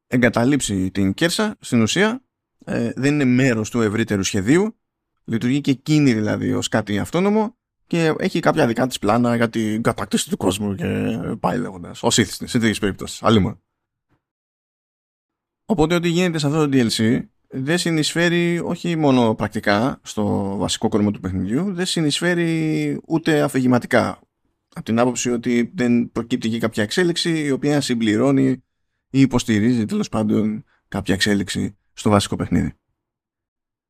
εγκαταλείψει 0.06 0.90
την 0.90 1.14
Κέρσα 1.14 1.56
στην 1.60 1.82
ουσία 1.82 2.22
ε, 2.64 2.92
δεν 2.96 3.14
είναι 3.14 3.24
μέρος 3.24 3.70
του 3.70 3.80
ευρύτερου 3.80 4.22
σχεδίου 4.22 4.76
λειτουργεί 5.24 5.60
και 5.60 5.70
εκείνη 5.70 6.12
δηλαδή 6.14 6.52
ως 6.52 6.68
κάτι 6.68 6.98
αυτόνομο 6.98 7.56
και 7.88 8.14
έχει 8.18 8.40
κάποια 8.40 8.66
δικά 8.66 8.86
της 8.86 8.98
πλάνα 8.98 9.36
για 9.36 9.48
την 9.48 9.82
κατάκτηση 9.82 10.30
του 10.30 10.36
κόσμου 10.36 10.74
και 10.74 10.84
πάει 11.40 11.58
λέγοντας. 11.58 12.02
Ω 12.02 12.06
ήθιστη, 12.06 12.46
σε 12.46 12.58
τέτοιες 12.58 12.78
περιπτώσεις. 12.78 13.22
Αλλήμον. 13.22 13.62
Οπότε 15.64 15.94
ό,τι 15.94 16.08
γίνεται 16.08 16.38
σε 16.38 16.46
αυτό 16.46 16.68
το 16.68 16.70
DLC 16.72 17.20
δεν 17.48 17.78
συνεισφέρει 17.78 18.60
όχι 18.64 18.96
μόνο 18.96 19.34
πρακτικά 19.34 20.00
στο 20.02 20.56
βασικό 20.56 20.88
κορμό 20.88 21.10
του 21.10 21.20
παιχνιδιού, 21.20 21.74
δεν 21.74 21.86
συνεισφέρει 21.86 23.00
ούτε 23.06 23.42
αφηγηματικά. 23.42 24.20
Από 24.74 24.84
την 24.84 24.98
άποψη 24.98 25.30
ότι 25.30 25.72
δεν 25.74 26.12
προκύπτει 26.12 26.48
εκεί 26.48 26.58
κάποια 26.58 26.82
εξέλιξη 26.82 27.44
η 27.44 27.50
οποία 27.50 27.80
συμπληρώνει 27.80 28.48
ή 29.10 29.20
υποστηρίζει 29.20 29.84
τέλος 29.84 30.08
πάντων 30.08 30.64
κάποια 30.88 31.14
εξέλιξη 31.14 31.76
στο 31.92 32.10
βασικό 32.10 32.36
παιχνίδι. 32.36 32.74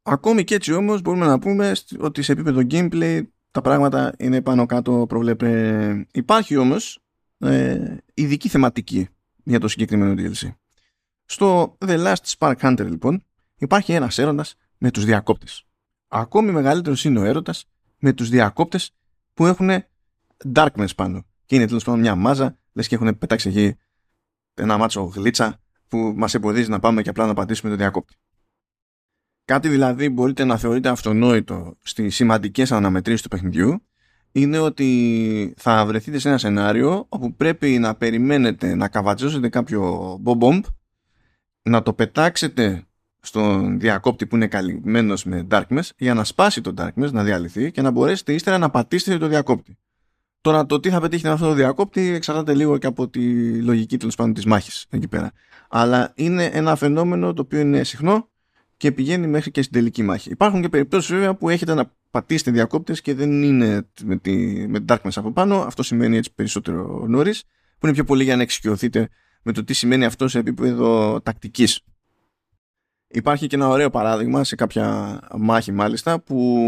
Ακόμη 0.02 0.44
και 0.44 0.54
έτσι 0.54 0.72
όμως 0.72 1.00
μπορούμε 1.00 1.26
να 1.26 1.38
πούμε 1.38 1.72
ότι 1.98 2.22
σε 2.22 2.32
επίπεδο 2.32 2.60
gameplay 2.70 3.22
τα 3.60 3.68
πράγματα 3.70 4.12
είναι 4.18 4.42
πάνω 4.42 4.66
κάτω 4.66 5.04
προβλέπε. 5.08 6.06
Υπάρχει 6.12 6.56
όμως 6.56 6.98
ε, 7.38 7.96
ειδική 8.14 8.48
θεματική 8.48 9.08
για 9.44 9.60
το 9.60 9.68
συγκεκριμένο 9.68 10.14
DLC. 10.16 10.54
Στο 11.24 11.76
The 11.86 12.04
Last 12.06 12.36
Spark 12.38 12.54
Hunter 12.60 12.86
λοιπόν 12.88 13.24
υπάρχει 13.58 13.92
ένας 13.92 14.18
έρωτας 14.18 14.56
με 14.78 14.90
τους 14.90 15.04
διακόπτες. 15.04 15.66
Ακόμη 16.08 16.52
μεγαλύτερος 16.52 17.04
είναι 17.04 17.18
ο 17.18 17.24
έρωτας 17.24 17.68
με 17.98 18.12
τους 18.12 18.28
διακόπτες 18.28 18.94
που 19.34 19.46
έχουν 19.46 19.70
darkness 20.54 20.94
πάνω. 20.96 21.24
Και 21.46 21.54
είναι 21.54 21.66
τέλος 21.66 21.84
πάντων 21.84 22.00
μια 22.00 22.14
μάζα, 22.14 22.58
λες 22.72 22.88
και 22.88 22.94
έχουν 22.94 23.18
πετάξει 23.18 23.48
εκεί 23.48 23.76
ένα 24.54 24.76
μάτσο 24.76 25.02
γλίτσα 25.02 25.60
που 25.88 26.12
μας 26.16 26.34
εμποδίζει 26.34 26.70
να 26.70 26.78
πάμε 26.78 27.02
και 27.02 27.08
απλά 27.08 27.26
να 27.26 27.34
πατήσουμε 27.34 27.70
το 27.70 27.76
διακόπτη. 27.76 28.14
Κάτι 29.48 29.68
δηλαδή 29.68 30.08
μπορείτε 30.08 30.44
να 30.44 30.56
θεωρείτε 30.56 30.88
αυτονόητο 30.88 31.76
στις 31.82 32.14
σημαντικές 32.14 32.72
αναμετρήσεις 32.72 33.22
του 33.22 33.28
παιχνιδιού 33.28 33.82
είναι 34.32 34.58
ότι 34.58 35.54
θα 35.56 35.86
βρεθείτε 35.86 36.18
σε 36.18 36.28
ένα 36.28 36.38
σενάριο 36.38 37.06
όπου 37.08 37.34
πρέπει 37.34 37.78
να 37.78 37.94
περιμένετε 37.94 38.74
να 38.74 38.88
καβατζώσετε 38.88 39.48
κάποιο 39.48 40.12
bomb 40.24 40.60
να 41.62 41.82
το 41.82 41.92
πετάξετε 41.92 42.86
στον 43.20 43.80
διακόπτη 43.80 44.26
που 44.26 44.36
είναι 44.36 44.46
καλυμμένος 44.46 45.24
με 45.24 45.46
darkness 45.50 45.88
για 45.98 46.14
να 46.14 46.24
σπάσει 46.24 46.60
το 46.60 46.74
darkness, 46.78 47.10
να 47.12 47.24
διαλυθεί 47.24 47.70
και 47.70 47.82
να 47.82 47.90
μπορέσετε 47.90 48.32
ύστερα 48.32 48.58
να 48.58 48.70
πατήσετε 48.70 49.18
το 49.18 49.26
διακόπτη. 49.26 49.78
Τώρα 50.40 50.66
το 50.66 50.80
τι 50.80 50.90
θα 50.90 51.00
πετύχει 51.00 51.26
με 51.26 51.32
αυτό 51.32 51.46
το 51.46 51.54
διακόπτη 51.54 52.00
εξαρτάται 52.00 52.54
λίγο 52.54 52.78
και 52.78 52.86
από 52.86 53.08
τη 53.08 53.54
λογική 53.62 53.96
τέλος 53.96 54.14
πάντων 54.14 54.34
της 54.34 54.44
μάχης 54.44 54.86
εκεί 54.90 55.08
πέρα. 55.08 55.32
Αλλά 55.68 56.12
είναι 56.14 56.44
ένα 56.44 56.76
φαινόμενο 56.76 57.32
το 57.32 57.42
οποίο 57.42 57.60
είναι 57.60 57.84
συχνό 57.84 58.28
και 58.78 58.92
πηγαίνει 58.92 59.26
μέχρι 59.26 59.50
και 59.50 59.62
στην 59.62 59.74
τελική 59.74 60.02
μάχη. 60.02 60.30
Υπάρχουν 60.30 60.60
και 60.60 60.68
περιπτώσεις 60.68 61.10
βέβαια 61.10 61.34
που 61.34 61.48
έχετε 61.48 61.74
να 61.74 61.92
πατήσετε 62.10 62.50
διακόπτες 62.50 63.00
και 63.00 63.14
δεν 63.14 63.42
είναι 63.42 63.88
με, 64.04 64.16
τη, 64.16 64.32
με 64.68 64.84
darkness 64.88 65.12
από 65.14 65.32
πάνω. 65.32 65.60
Αυτό 65.60 65.82
σημαίνει 65.82 66.16
έτσι 66.16 66.34
περισσότερο 66.34 67.04
νωρίς, 67.08 67.44
που 67.78 67.86
είναι 67.86 67.94
πιο 67.94 68.04
πολύ 68.04 68.24
για 68.24 68.36
να 68.36 68.42
εξοικειωθείτε 68.42 69.08
με 69.42 69.52
το 69.52 69.64
τι 69.64 69.72
σημαίνει 69.72 70.04
αυτό 70.04 70.28
σε 70.28 70.38
επίπεδο 70.38 71.20
τακτικής. 71.20 71.80
Υπάρχει 73.08 73.46
και 73.46 73.56
ένα 73.56 73.68
ωραίο 73.68 73.90
παράδειγμα 73.90 74.44
σε 74.44 74.54
κάποια 74.54 75.18
μάχη 75.36 75.72
μάλιστα 75.72 76.20
που 76.20 76.58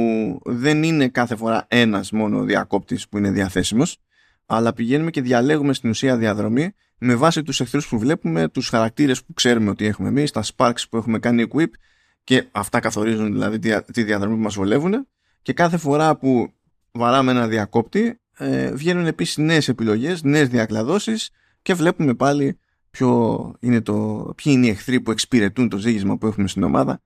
δεν 0.44 0.82
είναι 0.82 1.08
κάθε 1.08 1.36
φορά 1.36 1.66
ένας 1.68 2.10
μόνο 2.12 2.42
διακόπτης 2.42 3.08
που 3.08 3.18
είναι 3.18 3.30
διαθέσιμος 3.30 3.98
αλλά 4.46 4.72
πηγαίνουμε 4.72 5.10
και 5.10 5.20
διαλέγουμε 5.22 5.72
στην 5.72 5.90
ουσία 5.90 6.16
διαδρομή 6.16 6.72
με 6.98 7.14
βάση 7.14 7.42
τους 7.42 7.60
εχθρούς 7.60 7.88
που 7.88 7.98
βλέπουμε, 7.98 8.48
τους 8.48 8.68
χαρακτήρες 8.68 9.24
που 9.24 9.32
ξέρουμε 9.32 9.70
ότι 9.70 9.86
έχουμε 9.86 10.08
εμείς, 10.08 10.30
τα 10.30 10.44
sparks 10.56 10.82
που 10.90 10.96
έχουμε 10.96 11.18
κάνει 11.18 11.46
equip 11.50 11.68
και 12.30 12.48
αυτά 12.52 12.80
καθορίζουν 12.80 13.32
δηλαδή 13.32 13.58
τη 13.92 14.02
διαδρομή 14.02 14.34
που 14.34 14.42
μας 14.42 14.54
βολεύουν 14.54 15.06
και 15.42 15.52
κάθε 15.52 15.76
φορά 15.76 16.16
που 16.16 16.52
βαράμε 16.92 17.30
ένα 17.30 17.48
διακόπτη 17.48 18.20
ε, 18.36 18.72
βγαίνουν 18.72 19.06
επίσης 19.06 19.36
νέες 19.36 19.68
επιλογές, 19.68 20.22
νέες 20.22 20.48
διακλαδώσεις 20.48 21.30
και 21.62 21.74
βλέπουμε 21.74 22.14
πάλι 22.14 22.58
ποιο 22.90 23.54
είναι 23.60 23.80
το, 23.80 23.94
ποιοι 24.36 24.52
είναι 24.56 24.66
οι 24.66 24.68
εχθροί 24.68 25.00
που 25.00 25.10
εξυπηρετούν 25.10 25.68
το 25.68 25.76
ζήγισμα 25.76 26.18
που 26.18 26.26
έχουμε 26.26 26.48
στην 26.48 26.62
ομάδα 26.62 27.02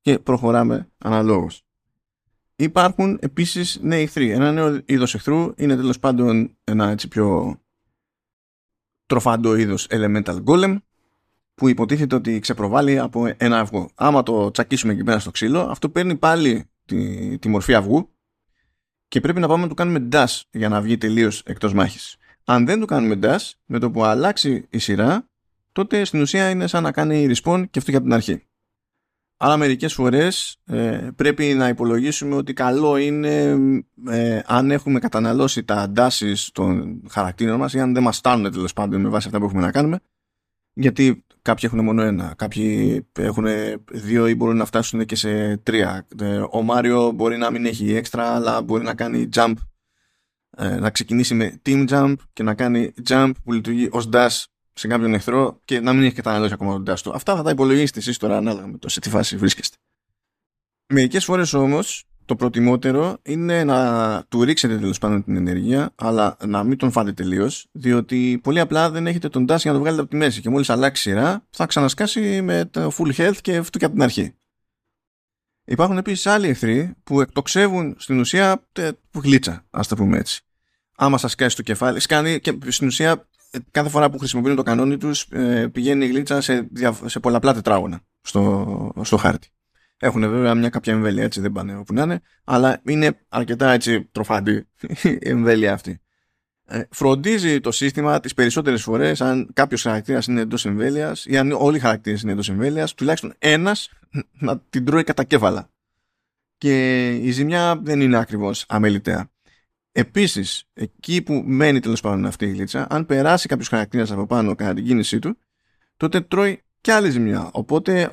και 0.00 0.18
προχωράμε 0.18 0.88
αναλόγως. 0.98 1.62
Υπάρχουν 2.56 3.18
επίσης 3.20 3.78
νέοι 3.82 4.02
εχθροί. 4.02 4.30
Ένα 4.30 4.52
νέο 4.52 4.80
είδος 4.84 5.14
εχθρού 5.14 5.52
είναι 5.56 5.76
τέλος 5.76 5.98
πάντων 5.98 6.56
ένα 6.64 6.90
έτσι 6.90 7.08
πιο 7.08 7.56
τροφαντό 9.06 9.56
είδος 9.56 9.86
elemental 9.90 10.44
golem 10.44 10.76
που 11.60 11.68
υποτίθεται 11.68 12.14
ότι 12.14 12.38
ξεπροβάλλει 12.38 12.98
από 12.98 13.34
ένα 13.36 13.58
αυγό. 13.58 13.90
Άμα 13.94 14.22
το 14.22 14.50
τσακίσουμε 14.50 14.92
εκεί 14.92 15.04
πέρα 15.04 15.18
στο 15.18 15.30
ξύλο, 15.30 15.60
αυτό 15.60 15.88
παίρνει 15.88 16.16
πάλι 16.16 16.64
τη, 16.84 17.38
τη 17.38 17.48
μορφή 17.48 17.74
αυγού 17.74 18.10
και 19.08 19.20
πρέπει 19.20 19.40
να 19.40 19.48
πάμε 19.48 19.62
να 19.62 19.68
του 19.68 19.74
κάνουμε 19.74 20.08
dash 20.12 20.40
για 20.50 20.68
να 20.68 20.80
βγει 20.80 20.98
τελείως 20.98 21.42
εκτός 21.46 21.72
μάχης. 21.72 22.16
Αν 22.44 22.66
δεν 22.66 22.80
το 22.80 22.84
κάνουμε 22.84 23.18
dash, 23.22 23.50
με 23.64 23.78
το 23.78 23.90
που 23.90 24.04
αλλάξει 24.04 24.66
η 24.70 24.78
σειρά, 24.78 25.28
τότε 25.72 26.04
στην 26.04 26.20
ουσία 26.20 26.50
είναι 26.50 26.66
σαν 26.66 26.82
να 26.82 26.92
κάνει 26.92 27.26
respawn 27.28 27.64
και 27.70 27.78
αυτό 27.78 27.90
και 27.90 27.96
από 27.96 28.06
την 28.06 28.14
αρχή. 28.14 28.42
Αλλά 29.36 29.56
μερικές 29.56 29.94
φορές 29.94 30.56
ε, 30.64 31.08
πρέπει 31.16 31.44
να 31.44 31.68
υπολογίσουμε 31.68 32.34
ότι 32.34 32.52
καλό 32.52 32.96
είναι 32.96 33.56
ε, 34.08 34.40
αν 34.46 34.70
έχουμε 34.70 34.98
καταναλώσει 34.98 35.64
τα 35.64 35.74
αντάσει 35.74 36.52
των 36.52 37.00
χαρακτήρων 37.10 37.58
μας 37.58 37.72
ή 37.74 37.80
αν 37.80 37.94
δεν 37.94 38.02
μας 38.02 38.16
στάνουν 38.16 38.52
τέλος 38.52 38.72
πάντων 38.72 39.00
με 39.00 39.08
βάση 39.08 39.26
αυτά 39.26 39.38
που 39.38 39.44
έχουμε 39.44 39.60
να 39.60 39.70
κάνουμε 39.70 40.00
γιατί 40.72 41.24
κάποιοι 41.42 41.70
έχουν 41.72 41.84
μόνο 41.84 42.02
ένα, 42.02 42.34
κάποιοι 42.36 43.06
έχουν 43.18 43.46
δύο 43.90 44.28
ή 44.28 44.34
μπορούν 44.34 44.56
να 44.56 44.64
φτάσουν 44.64 45.06
και 45.06 45.14
σε 45.16 45.56
τρία. 45.56 46.06
Ε, 46.20 46.42
ο 46.50 46.62
Μάριο 46.62 47.10
μπορεί 47.10 47.36
να 47.36 47.50
μην 47.50 47.66
έχει 47.66 47.94
έξτρα 47.94 48.34
αλλά 48.34 48.62
μπορεί 48.62 48.84
να 48.84 48.94
κάνει 48.94 49.28
jump 49.34 49.54
ε, 50.56 50.76
να 50.76 50.90
ξεκινήσει 50.90 51.34
με 51.34 51.60
team 51.66 51.88
jump 51.88 52.14
και 52.32 52.42
να 52.42 52.54
κάνει 52.54 52.92
jump 53.08 53.32
που 53.44 53.52
λειτουργεί 53.52 53.88
ως 53.90 54.08
dash 54.12 54.44
σε 54.72 54.86
κάποιον 54.88 55.14
εχθρό 55.14 55.60
και 55.64 55.80
να 55.80 55.92
μην 55.92 56.02
έχει 56.02 56.14
καταναλώσει 56.14 56.52
ακόμα 56.52 56.72
τον 56.72 56.94
dash 56.94 56.98
του. 57.00 57.12
Αυτά 57.14 57.36
θα 57.36 57.42
τα 57.42 57.50
υπολογίσετε 57.50 57.98
εσείς 57.98 58.16
τώρα 58.16 58.36
ανάλογα 58.36 58.66
με 58.66 58.78
το 58.78 58.88
σε 58.88 59.00
τι 59.00 59.08
φάση 59.08 59.36
βρίσκεστε. 59.36 59.76
Μερικές 60.86 61.24
φορές 61.24 61.52
όμως 61.52 62.04
το 62.30 62.36
προτιμότερο 62.36 63.18
είναι 63.22 63.64
να 63.64 64.22
του 64.28 64.44
ρίξετε 64.44 64.78
τέλος 64.78 64.98
πάντων 64.98 65.24
την 65.24 65.36
ενέργεια, 65.36 65.92
αλλά 65.94 66.36
να 66.46 66.64
μην 66.64 66.78
τον 66.78 66.90
φάτε 66.90 67.12
τελείως, 67.12 67.66
διότι 67.72 68.40
πολύ 68.42 68.60
απλά 68.60 68.90
δεν 68.90 69.06
έχετε 69.06 69.28
τον 69.28 69.42
dash 69.42 69.58
για 69.58 69.70
να 69.70 69.72
το 69.72 69.78
βγάλετε 69.78 70.02
από 70.02 70.10
τη 70.10 70.16
μέση. 70.16 70.40
Και 70.40 70.50
μόλις 70.50 70.70
αλλάξει 70.70 71.02
σειρά, 71.02 71.46
θα 71.50 71.66
ξανασκάσει 71.66 72.42
με 72.42 72.64
το 72.70 72.92
full 72.98 73.14
health 73.14 73.36
και 73.40 73.56
αυτό 73.56 73.78
και 73.78 73.84
από 73.84 73.94
την 73.94 74.02
αρχή. 74.02 74.34
Υπάρχουν 75.64 75.98
επίσης 75.98 76.26
άλλοι 76.26 76.48
εχθροί 76.48 76.94
που 77.04 77.20
εκτοξεύουν 77.20 77.94
στην 77.98 78.20
ουσία 78.20 78.66
γλίτσα, 79.14 79.66
ας 79.70 79.88
το 79.88 79.96
πούμε 79.96 80.18
έτσι. 80.18 80.42
Άμα 80.96 81.18
σας 81.18 81.34
κάσει 81.34 81.56
το 81.56 81.62
κεφάλι, 81.62 82.00
σκάνει 82.00 82.40
και 82.40 82.58
στην 82.68 82.86
ουσία 82.86 83.28
κάθε 83.70 83.88
φορά 83.88 84.10
που 84.10 84.18
χρησιμοποιούν 84.18 84.56
το 84.56 84.62
κανόνι 84.62 84.96
τους 84.96 85.22
ε, 85.30 85.68
πηγαίνει 85.72 86.04
η 86.04 86.08
γλίτσα 86.08 86.40
σε, 86.40 86.68
σε 87.04 87.20
πολλαπλά 87.20 87.54
τετράγωνα 87.54 88.00
στο, 88.20 88.92
στο 89.02 89.16
χάρτη. 89.16 89.48
Έχουν 90.02 90.20
βέβαια 90.20 90.54
μια 90.54 90.68
κάποια 90.68 90.92
εμβέλεια 90.92 91.24
έτσι, 91.24 91.40
δεν 91.40 91.52
πάνε 91.52 91.76
όπου 91.76 91.94
να 91.94 92.02
είναι, 92.02 92.20
αλλά 92.44 92.80
είναι 92.84 93.20
αρκετά 93.28 93.72
έτσι 93.72 94.04
τροφαντή 94.12 94.66
η 95.02 95.18
εμβέλεια 95.20 95.72
αυτή. 95.72 96.00
Ε, 96.66 96.82
φροντίζει 96.90 97.60
το 97.60 97.70
σύστημα 97.70 98.20
τις 98.20 98.34
περισσότερες 98.34 98.82
φορές, 98.82 99.20
αν 99.20 99.50
κάποιος 99.52 99.82
χαρακτήρας 99.82 100.26
είναι 100.26 100.40
εντός 100.40 100.66
εμβέλειας 100.66 101.26
ή 101.26 101.36
αν 101.36 101.52
όλοι 101.52 101.76
οι 101.76 101.80
χαρακτήρες 101.80 102.22
είναι 102.22 102.32
εντός 102.32 102.48
εμβέλειας, 102.48 102.94
τουλάχιστον 102.94 103.34
ένας 103.38 103.90
να 104.38 104.60
την 104.60 104.84
τρώει 104.84 105.04
κατά 105.04 105.24
κέφαλα. 105.24 105.70
Και 106.58 107.08
η 107.08 107.30
ζημιά 107.30 107.80
δεν 107.82 108.00
είναι 108.00 108.16
ακριβώς 108.16 108.64
αμεληταία. 108.68 109.30
Επίσης, 109.92 110.68
εκεί 110.72 111.22
που 111.22 111.42
μένει 111.46 111.80
τέλος 111.80 112.00
πάντων 112.00 112.26
αυτή 112.26 112.44
η 112.44 112.50
γλίτσα, 112.50 112.86
αν 112.90 113.06
περάσει 113.06 113.48
κάποιος 113.48 113.68
χαρακτήρας 113.68 114.10
από 114.10 114.26
πάνω 114.26 114.54
κατά 114.54 114.74
την 114.74 114.84
κίνησή 114.84 115.18
του, 115.18 115.38
τότε 115.96 116.20
τρώει 116.20 116.62
και 116.80 116.92
άλλη 116.92 117.10
ζημιά. 117.10 117.48
Οπότε, 117.52 118.10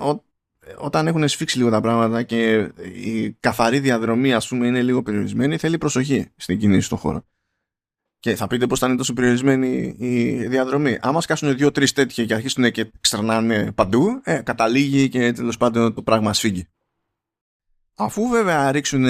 όταν 0.78 1.08
έχουν 1.08 1.28
σφίξει 1.28 1.58
λίγο 1.58 1.70
τα 1.70 1.82
πράγματα 1.82 2.24
και 2.24 2.72
η 3.04 3.32
καθαρή 3.40 3.80
διαδρομή, 3.80 4.34
ας 4.34 4.48
πούμε, 4.48 4.68
είναι 4.68 4.82
λίγο 4.82 5.04
περιορισμένη, 5.04 5.58
θέλει 5.58 5.78
προσοχή 5.78 6.28
στην 6.36 6.60
κίνηση 6.60 6.82
στον 6.86 6.98
χώρο. 6.98 7.26
Και 8.20 8.36
θα 8.36 8.48
πείτε 8.48 8.68
πώς 8.68 8.80
θα 8.80 8.88
είναι 8.88 8.96
τόσο 8.96 9.14
περιορισμένη 9.14 9.96
η 9.98 10.34
διαδρομή. 10.48 10.98
Άμα 11.02 11.22
σκάσουν 11.22 11.56
δύο-τρεις 11.56 11.94
τέτοια 11.94 12.26
και 12.26 12.34
αρχίσουν 12.34 12.72
και 12.72 12.92
ξερνάνε 13.02 13.72
παντού, 13.72 14.22
ε, 14.24 14.42
καταλήγει 14.42 15.10
και 15.10 15.32
τέλος 15.32 15.58
πάντων 15.58 15.94
το 15.94 16.02
πράγμα 16.02 16.34
σφίγγει. 16.34 16.68
Αφού 17.96 18.28
βέβαια 18.28 18.72
ρίξουν 18.72 19.06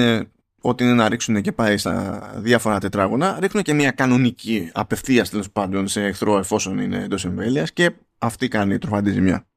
ό,τι 0.62 0.84
είναι 0.84 0.94
να 0.94 1.10
ρίξουν 1.10 1.42
και 1.42 1.52
πάει 1.52 1.78
στα 1.78 2.22
διάφορα 2.36 2.80
τετράγωνα, 2.80 3.38
ρίχνουν 3.40 3.64
και 3.64 3.74
μια 3.74 3.92
κανονική 3.92 4.70
απευθείας 4.74 5.30
τέλος 5.30 5.52
πάντων 5.52 5.88
σε 5.88 6.04
εχθρό 6.04 6.38
εφόσον 6.38 6.78
είναι 6.78 7.04
εντός 7.04 7.26
εμβέλειας 7.26 7.74
και 7.74 7.92
αυτή 8.18 8.48
κάνει 8.48 8.78
τροφαντή 8.78 9.12
ζημιά. 9.12 9.48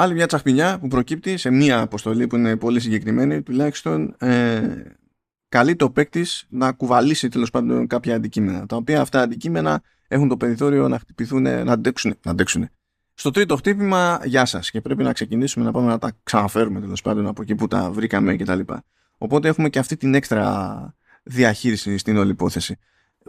Άλλη 0.00 0.14
μια 0.14 0.26
τσαχπινιά 0.26 0.78
που 0.78 0.88
προκύπτει 0.88 1.36
σε 1.36 1.50
μια 1.50 1.80
αποστολή 1.80 2.26
που 2.26 2.36
είναι 2.36 2.56
πολύ 2.56 2.80
συγκεκριμένη, 2.80 3.42
τουλάχιστον 3.42 4.14
ε, 4.18 4.60
καλεί 5.48 5.76
το 5.76 5.90
παίκτη 5.90 6.26
να 6.48 6.72
κουβαλήσει 6.72 7.28
τέλος 7.28 7.50
πάντων 7.50 7.86
κάποια 7.86 8.14
αντικείμενα. 8.14 8.66
Τα 8.66 8.76
οποία 8.76 9.00
αυτά 9.00 9.20
αντικείμενα 9.20 9.82
έχουν 10.08 10.28
το 10.28 10.36
περιθώριο 10.36 10.88
να 10.88 10.98
χτυπηθούν, 10.98 11.42
να 11.42 11.72
αντέξουν. 11.72 12.14
Να 12.24 12.30
αντέξουν. 12.30 12.68
Στο 13.14 13.30
τρίτο 13.30 13.56
χτύπημα, 13.56 14.20
γεια 14.24 14.44
σας. 14.44 14.70
Και 14.70 14.80
πρέπει 14.80 15.02
να 15.02 15.12
ξεκινήσουμε 15.12 15.64
να 15.64 15.70
πάμε 15.70 15.86
να 15.86 15.98
τα 15.98 16.12
ξαναφέρουμε 16.22 16.80
τέλος 16.80 17.02
πάντων 17.02 17.26
από 17.26 17.42
εκεί 17.42 17.54
που 17.54 17.66
τα 17.66 17.90
βρήκαμε 17.90 18.36
κτλ. 18.36 18.60
Οπότε 19.18 19.48
έχουμε 19.48 19.68
και 19.68 19.78
αυτή 19.78 19.96
την 19.96 20.14
έξτρα 20.14 20.94
διαχείριση 21.22 21.98
στην 21.98 22.16
όλη 22.16 22.30
υπόθεση. 22.30 22.78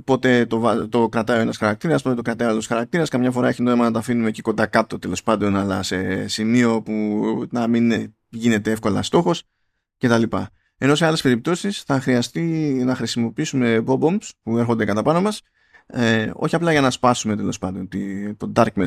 Πότε 0.04 0.46
το, 0.46 0.88
το 0.90 1.10
κρατάει 1.10 1.40
ένας 1.42 1.58
χαρακτήρας, 1.58 2.02
πότε 2.02 2.16
το 2.16 2.22
κρατάει 2.22 2.48
άλλος 2.48 2.68
χαρακτήρας. 2.68 3.10
Καμιά 3.10 3.32
φορά 3.32 3.48
έχει 3.48 3.62
νόημα 3.62 3.84
να 3.84 3.92
τα 3.92 4.00
αφήνουμε 4.00 4.28
εκεί 4.28 4.42
κοντά 4.42 4.66
κάτω 4.66 5.00
τέλος 5.00 5.24
πάντων, 5.24 5.56
αλλά 5.56 5.84
σε 5.84 6.28
σημείο 6.28 6.82
που 6.82 6.94
να 7.52 7.68
μην 7.68 8.14
γίνεται 8.30 8.72
εύκολα 8.72 9.02
στόχος 9.02 9.44
κτλ. 9.98 10.24
Ενώ 10.78 10.96
σε 10.96 11.06
άλλες 11.06 11.22
περιπτώσεις 11.22 11.82
θα 11.82 12.02
χρειαστεί 12.02 12.42
να 12.86 12.96
χρησιμοποιήσουμε 12.96 13.84
bob 13.86 14.00
bombs 14.00 14.30
που 14.44 14.58
έρχονται 14.58 14.86
κατά 14.86 15.02
πάνω 15.02 15.22
μας, 15.22 15.42
ε, 15.86 16.32
όχι 16.34 16.56
απλά 16.56 16.72
για 16.72 16.82
να 16.82 16.90
σπάσουμε 16.90 17.36
τέλος 17.36 17.58
πάντων 17.58 17.88
το 18.38 18.52
darkness 18.56 18.86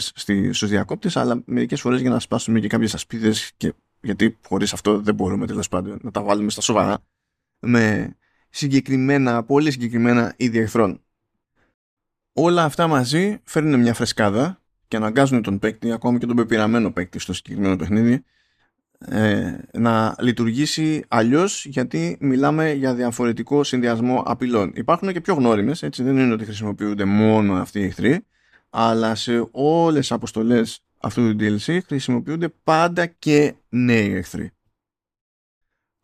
στους 0.51 0.69
διακόπτες, 0.69 1.17
αλλά 1.17 1.43
μερικές 1.45 1.81
φορές 1.81 2.01
για 2.01 2.11
να 2.11 2.19
σπάσουμε 2.19 2.61
και 2.61 2.67
κάποιες 2.67 2.95
ασπίδες 2.95 3.53
και 3.57 3.75
γιατί 4.01 4.39
χωρίς 4.49 4.73
αυτό 4.73 5.01
δεν 5.01 5.15
μπορούμε 5.15 5.47
τέλος 5.47 5.69
πάντων 5.69 5.99
να 6.03 6.11
τα 6.11 6.23
βάλουμε 6.23 6.51
στα 6.51 6.61
σοβαρά 6.61 6.99
με 7.59 8.17
συγκεκριμένα, 8.53 9.43
πολύ 9.43 9.71
συγκεκριμένα 9.71 10.35
είδη 10.37 10.59
εχθρών. 10.59 11.01
Όλα 12.33 12.65
αυτά 12.65 12.87
μαζί 12.87 13.41
φέρνουν 13.45 13.81
μια 13.81 13.95
φρεσκάδα 13.95 14.61
και 14.89 14.97
αναγκάζουν 14.97 15.43
τον 15.43 15.59
παίκτη, 15.59 15.93
ακόμη 15.93 16.19
και 16.19 16.27
τον 16.27 16.37
πεπειραμένο 16.37 16.91
παίκτη 16.91 17.19
στο 17.19 17.33
συγκεκριμένο 17.33 17.77
παιχνίδι, 17.77 18.25
ε, 18.99 19.55
να 19.73 20.15
λειτουργήσει 20.21 21.05
αλλιώς 21.09 21.65
γιατί 21.65 22.17
μιλάμε 22.21 22.73
για 22.73 22.95
διαφορετικό 22.95 23.65
συνδυασμό 23.65 24.23
απειλών. 24.27 24.73
Υπάρχουν 24.75 25.13
και 25.13 25.21
πιο 25.21 25.35
γνώριμες, 25.35 25.83
έτσι 25.83 26.03
δεν 26.03 26.17
είναι 26.17 26.33
ότι 26.33 26.45
χρησιμοποιούνται 26.45 27.05
μόνο 27.05 27.55
αυτοί 27.55 27.81
οι 27.81 27.85
εχθροί, 27.85 28.27
αλλά 28.71 29.15
σε 29.15 29.49
όλες 29.51 30.01
τις 30.01 30.13
αποστολές 30.13 30.85
αυτού 31.01 31.37
του 31.37 31.45
DLC 31.45 31.79
χρησιμοποιούνται 31.87 32.49
πάντα 32.65 33.07
και 33.07 33.55
νέοι 33.69 34.15
εχθροί. 34.15 34.53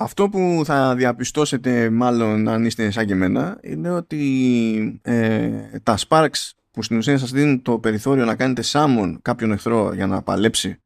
Αυτό 0.00 0.28
που 0.28 0.62
θα 0.64 0.94
διαπιστώσετε 0.94 1.90
μάλλον 1.90 2.48
αν 2.48 2.64
είστε 2.64 2.90
σαν 2.90 3.06
και 3.06 3.12
εμένα 3.12 3.58
είναι 3.62 3.90
ότι 3.90 5.00
ε, 5.02 5.50
τα 5.82 5.98
Sparks 6.08 6.50
που 6.70 6.82
στην 6.82 6.96
ουσία 6.96 7.18
σας 7.18 7.30
δίνουν 7.30 7.62
το 7.62 7.78
περιθώριο 7.78 8.24
να 8.24 8.36
κάνετε 8.36 8.62
summon 8.72 9.14
κάποιον 9.22 9.52
εχθρό 9.52 9.92
για 9.94 10.06
να 10.06 10.22
παλέψει 10.22 10.80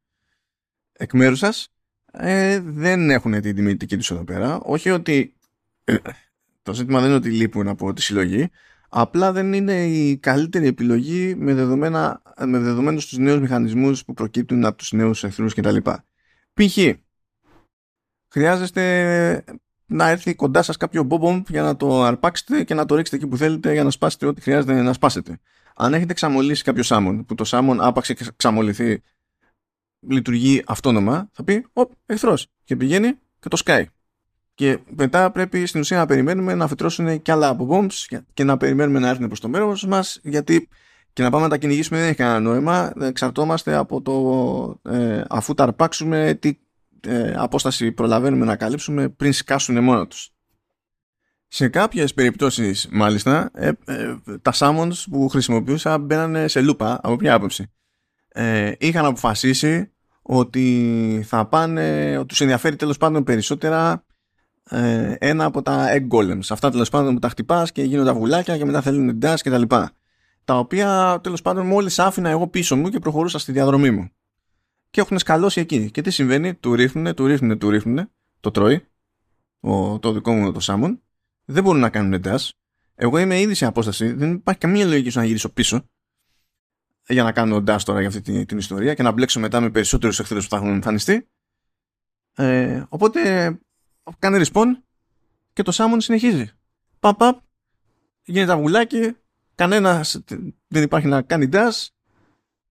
εκ 0.93 1.13
μέρους 1.13 1.39
σας 1.39 1.69
ε, 2.13 2.61
δεν 2.61 3.11
έχουν 3.11 3.41
την 3.41 3.55
τιμητική 3.55 3.97
τους 3.97 4.11
εδώ 4.11 4.25
πέρα. 4.25 4.61
Όχι 4.63 4.91
ότι 4.91 5.35
ε, 5.85 5.97
το 6.63 6.75
ζήτημα 6.75 6.99
δεν 6.99 7.09
είναι 7.09 7.17
ότι 7.17 7.31
λείπουν 7.31 7.69
από 7.69 7.93
τη 7.93 8.03
συλλογή 8.03 8.51
Απλά 8.95 9.33
δεν 9.33 9.53
είναι 9.53 9.87
η 9.87 10.17
καλύτερη 10.17 10.67
επιλογή 10.67 11.35
με, 11.35 11.55
δεδομένα, 11.55 12.23
με 12.47 12.59
δεδομένους 12.59 13.07
τους 13.07 13.19
νέους 13.19 13.41
μηχανισμούς 13.41 14.05
που 14.05 14.15
προκύπτουν 14.15 14.65
από 14.65 14.77
τους 14.77 14.93
νέους 14.93 15.25
εχθρούς 15.25 15.55
κτλ. 15.55 15.77
Π.χ. 16.55 16.79
χρειάζεστε 18.33 19.45
να 19.87 20.09
έρθει 20.09 20.35
κοντά 20.35 20.63
σας 20.63 20.77
κάποιο 20.77 21.03
μπομπομ 21.03 21.43
για 21.49 21.63
να 21.63 21.77
το 21.77 22.03
αρπάξετε 22.03 22.65
και 22.65 22.75
να 22.75 22.85
το 22.85 22.95
ρίξετε 22.95 23.17
εκεί 23.17 23.27
που 23.27 23.37
θέλετε 23.37 23.73
για 23.73 23.85
να 23.85 23.91
σπάσετε 23.91 24.27
ό,τι 24.27 24.41
χρειάζεται 24.41 24.83
να 24.83 24.93
σπάσετε. 24.93 25.39
Αν 25.77 25.95
έχετε 25.95 26.13
ξαμολύσει 26.13 26.63
κάποιο 26.63 26.83
σάμον 26.83 27.25
που 27.25 27.35
το 27.35 27.45
σάμον 27.45 27.81
άπαξε 27.81 28.15
και 28.15 28.27
ξαμολυθεί 28.37 29.03
λειτουργεί 30.01 30.63
αυτόνομα, 30.67 31.29
θα 31.33 31.45
πει 31.45 31.67
«Ωπ, 31.73 31.91
εχθρός» 32.07 32.47
και 32.65 32.77
πηγαίνει 32.77 33.19
και 33.41 33.49
το 33.49 33.57
σκάει. 33.57 33.87
Και 34.55 34.79
μετά 34.97 35.31
πρέπει 35.31 35.67
στην 35.67 35.81
ουσία 35.81 35.97
να 35.97 36.07
περιμένουμε 36.07 36.55
να 36.55 36.69
φυτρώσουν 36.69 37.23
κι 37.23 37.31
άλλα 37.31 37.49
από 37.49 37.69
bombs 37.71 38.19
και 38.35 38.45
να 38.45 38.57
περιμένουμε 38.57 38.99
να 38.99 39.09
έρθουν 39.09 39.27
προς 39.27 39.41
το 39.41 39.49
μέρος 39.49 39.87
μας 39.87 40.21
γιατί 40.23 40.69
και 41.13 41.23
να 41.23 41.31
πάμε 41.31 41.43
να 41.43 41.49
τα 41.49 41.57
κυνηγήσουμε 41.57 41.99
δεν 41.99 42.09
έχει 42.09 42.17
κανένα 42.17 42.41
νόημα. 42.41 42.93
Εξαρτώμαστε 43.01 43.75
από 43.75 44.03
το 44.03 44.91
ε, 44.91 45.25
αφού 45.29 45.55
τα 45.55 45.63
αρπάξουμε 45.63 46.39
τι 46.41 46.59
ε, 47.07 47.33
απόσταση 47.37 47.93
προλαβαίνουμε 47.93 48.45
να 48.45 48.57
καλύψουμε 48.57 49.09
πριν 49.09 49.33
σκάσουν 49.33 49.85
μόνο 49.85 50.07
τους. 50.07 50.31
Σε 51.49 51.69
κάποιες 51.69 52.15
περιπτώσεις 52.15 52.89
μάλιστα 52.91 53.51
ε, 53.55 53.71
ε, 53.85 54.17
τα 54.43 54.53
summons 54.55 55.05
που 55.11 55.29
χρησιμοποιούσα 55.29 55.99
μπαίνανε 55.99 56.49
σε 56.49 56.61
λούπα 56.61 57.01
από 57.03 57.17
ποια 57.17 57.35
άποψη. 57.35 57.73
Ε, 58.29 58.73
είχαν 58.79 59.05
αποφασίσει 59.05 59.93
ότι 60.23 61.25
θα 61.27 61.47
πάνε, 61.47 62.17
ότι 62.19 62.27
τους 62.27 62.41
ενδιαφέρει 62.41 62.77
τέλος 62.77 62.97
πάντων 62.97 63.25
περισσότερα 63.25 64.05
ε, 64.71 65.15
ένα 65.19 65.45
από 65.45 65.63
τα 65.63 65.87
egg 65.93 66.09
golems. 66.09 66.47
Αυτά 66.49 66.71
τέλος 66.71 66.89
πάντων 66.89 67.15
που 67.15 67.21
τα 67.21 67.29
χτυπάς 67.29 67.73
και 67.73 67.83
γίνονται 67.83 68.13
βουλάκια 68.13 68.57
και 68.57 68.65
μετά 68.65 68.81
θέλουν 68.81 69.19
dash 69.23 69.37
και 69.43 69.51
τα 69.51 69.59
λοιπά. 69.59 69.91
Τα 70.45 70.59
οποία 70.59 71.21
τέλος 71.23 71.43
πάντων 71.43 71.67
μόλις 71.67 71.99
άφηνα 71.99 72.31
εγώ 72.31 72.49
πίσω 72.49 72.77
μου 72.77 72.89
και 72.89 72.99
προχωρούσα 72.99 73.39
στη 73.39 73.53
διαδρομή 73.53 73.91
μου. 73.91 74.11
Και 74.93 75.01
έχουν 75.01 75.19
σκαλώσει 75.19 75.61
εκεί. 75.61 75.91
Και 75.91 76.03
τι 76.03 76.11
συμβαίνει, 76.11 76.55
του 76.55 76.75
ρίχνουνε, 76.75 77.15
του 77.15 77.27
ρίχνουνε, 77.27 77.57
του 77.57 77.71
ρίχνουνε, 77.71 78.11
το 78.41 78.51
τρώει, 78.51 78.87
ο, 79.61 79.99
το 79.99 80.13
δικό 80.13 80.33
μου 80.33 80.53
το 80.53 80.61
Σάμον. 80.61 81.03
Δεν 81.45 81.63
μπορούν 81.63 81.81
να 81.81 81.91
κάνουν 81.91 82.21
dash. 82.25 82.49
Εγώ 82.95 83.19
είμαι 83.19 83.41
ήδη 83.41 83.55
σε 83.55 83.67
απόσταση, 83.67 84.13
δεν 84.13 84.33
υπάρχει 84.33 84.61
καμία 84.61 84.87
λογική 84.87 85.11
στο 85.11 85.19
να 85.19 85.25
γυρίσω 85.25 85.53
πίσω 85.53 85.85
για 87.09 87.23
να 87.23 87.33
κάνω 87.33 87.57
dash 87.67 87.81
τώρα 87.85 87.99
για 87.99 88.09
αυτή 88.09 88.21
την, 88.21 88.47
την 88.47 88.59
ιστορία 88.59 88.95
και 88.95 89.03
να 89.03 89.11
μπλέξω 89.11 89.41
μετά 89.41 89.61
με 89.61 89.71
περισσότερους 89.71 90.19
εχθρούς 90.19 90.45
που 90.45 90.51
θα 90.51 90.57
έχουν 90.57 90.69
εμφανιστεί. 90.69 91.29
Ε, 92.35 92.83
οπότε 92.89 93.51
κάνει 94.19 94.45
respawn 94.47 94.67
και 95.53 95.63
το 95.63 95.71
Σάμον 95.71 96.01
συνεχίζει. 96.01 96.51
Παπ, 97.01 97.17
παπ, 97.17 97.41
γίνεται 98.25 98.53
αυγουλάκι, 98.53 99.17
κανένας 99.55 100.21
δεν 100.69 100.83
υπάρχει 100.83 101.07
να 101.07 101.23
κάνει 101.23 101.49
dash, 101.53 101.87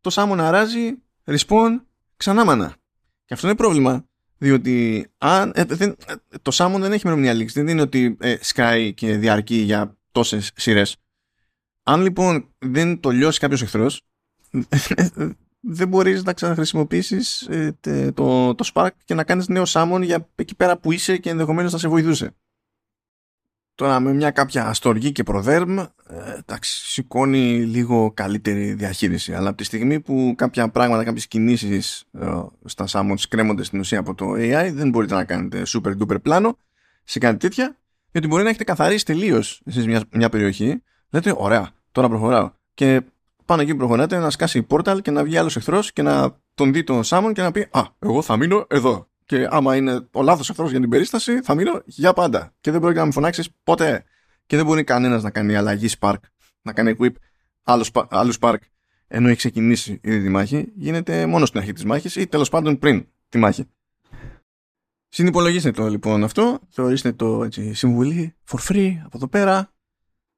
το 0.01 0.09
Σάμον 0.09 0.39
αράζει, 0.39 0.97
respawn, 1.25 1.81
ξανά 2.21 2.45
μάνα. 2.45 2.75
Και 3.25 3.33
αυτό 3.33 3.47
είναι 3.47 3.55
πρόβλημα, 3.55 4.05
διότι 4.37 5.07
αν, 5.17 5.51
ε, 5.55 5.63
δεν, 5.63 5.95
ε, 6.07 6.13
το 6.41 6.51
Σάμον 6.51 6.81
δεν 6.81 6.91
έχει 6.91 7.07
μια 7.07 7.33
λήξη, 7.33 7.59
δεν 7.59 7.67
είναι 7.67 7.81
ότι 7.81 8.17
ε, 8.19 8.35
σκάει 8.41 8.93
και 8.93 9.17
διαρκεί 9.17 9.55
για 9.55 9.97
τόσες 10.11 10.51
σειρές. 10.55 10.97
Αν 11.83 12.01
λοιπόν 12.01 12.53
δεν 12.57 12.99
το 12.99 13.09
λιώσει 13.09 13.39
κάποιος 13.39 13.61
εχθρός, 13.61 14.01
δεν 15.77 15.87
μπορείς 15.87 16.23
να 16.23 16.33
ξαναχρησιμοποιήσεις 16.33 17.41
ε, 17.41 17.77
το, 18.13 18.55
το 18.55 18.69
Spark 18.73 18.89
και 19.05 19.13
να 19.13 19.23
κάνεις 19.23 19.47
νέο 19.47 19.63
summon 19.67 20.01
για 20.03 20.29
εκεί 20.35 20.55
πέρα 20.55 20.77
που 20.77 20.91
είσαι 20.91 21.17
και 21.17 21.29
ενδεχομένως 21.29 21.71
να 21.71 21.77
σε 21.77 21.87
βοηθούσε. 21.87 22.35
Τώρα 23.75 23.99
με 23.99 24.13
μια 24.13 24.31
κάποια 24.31 24.73
στοργή 24.73 25.11
και 25.11 25.23
προδέρμ 25.23 25.79
ε, 25.79 25.87
εντάξει, 26.37 26.85
σηκώνει 26.85 27.63
λίγο 27.65 28.11
καλύτερη 28.13 28.73
διαχείριση. 28.73 29.33
Αλλά 29.33 29.47
από 29.47 29.57
τη 29.57 29.63
στιγμή 29.63 29.99
που 29.99 30.33
κάποια 30.37 30.69
πράγματα, 30.69 31.03
κάποιες 31.03 31.27
κινήσεις 31.27 32.03
ε, 32.11 32.27
στα 32.65 32.85
summons 32.87 33.21
κρέμονται 33.29 33.63
στην 33.63 33.79
ουσία 33.79 33.99
από 33.99 34.15
το 34.15 34.31
AI 34.31 34.71
δεν 34.73 34.89
μπορείτε 34.89 35.13
να 35.13 35.23
κάνετε 35.23 35.63
super 35.65 35.93
duper 35.97 36.21
πλάνο 36.21 36.57
σε 37.03 37.19
κάτι 37.19 37.37
τέτοια 37.37 37.77
γιατί 38.11 38.27
μπορεί 38.27 38.43
να 38.43 38.49
έχετε 38.49 38.63
καθαρίσει 38.63 39.05
τελείως 39.05 39.61
εσείς 39.65 39.85
μια, 39.85 40.03
μια 40.11 40.29
περιοχή. 40.29 40.83
Λέτε 41.09 41.33
ωραία 41.37 41.69
τώρα 41.91 42.09
προχωράω 42.09 42.51
και 42.73 43.01
πάνω 43.45 43.61
εκεί 43.61 43.71
που 43.71 43.77
προχωράτε 43.77 44.17
να 44.17 44.29
σκάσει 44.29 44.57
η 44.57 44.63
πόρταλ 44.63 45.01
και 45.01 45.11
να 45.11 45.23
βγει 45.23 45.37
άλλος 45.37 45.55
εχθρός 45.55 45.93
και 45.93 46.01
να 46.01 46.39
τον 46.53 46.73
δει 46.73 46.83
τον 46.83 47.03
Σάμον 47.03 47.33
και 47.33 47.41
να 47.41 47.51
πει 47.51 47.67
Α, 47.71 47.81
εγώ 47.99 48.21
θα 48.21 48.37
μείνω 48.37 48.65
εδώ. 48.69 49.09
Και 49.31 49.47
άμα 49.49 49.75
είναι 49.75 50.07
ο 50.11 50.21
λάθος 50.21 50.49
εχθρός 50.49 50.71
για 50.71 50.79
την 50.79 50.89
περίσταση, 50.89 51.41
θα 51.41 51.55
μείνω 51.55 51.81
για 51.85 52.13
πάντα. 52.13 52.53
Και 52.61 52.71
δεν 52.71 52.79
μπορεί 52.79 52.95
να 52.95 53.05
με 53.05 53.11
φωνάξεις 53.11 53.49
ποτέ. 53.63 54.03
Και 54.45 54.55
δεν 54.55 54.65
μπορεί 54.65 54.83
κανένας 54.83 55.23
να 55.23 55.29
κάνει 55.29 55.55
αλλαγή 55.55 55.87
Spark, 55.99 56.17
να 56.61 56.73
κάνει 56.73 56.95
equip 56.97 57.11
άλλους 58.09 58.37
Spark 58.39 58.57
ενώ 59.07 59.27
έχει 59.27 59.37
ξεκινήσει 59.37 59.99
ήδη 60.03 60.21
τη 60.21 60.29
μάχη. 60.29 60.71
Γίνεται 60.75 61.25
μόνο 61.25 61.45
στην 61.45 61.59
αρχή 61.59 61.73
της 61.73 61.85
μάχης 61.85 62.15
ή 62.15 62.27
τέλος 62.27 62.49
πάντων 62.49 62.77
πριν 62.77 63.07
τη 63.29 63.37
μάχη. 63.37 63.67
Συνυπολογίστε 65.07 65.71
το 65.71 65.87
λοιπόν 65.87 66.23
αυτό, 66.23 66.59
θεωρήστε 66.69 67.11
το 67.11 67.43
έτσι, 67.43 67.73
συμβουλή 67.73 68.35
for 68.49 68.59
free 68.69 68.95
από 69.03 69.17
εδώ 69.17 69.27
πέρα. 69.27 69.73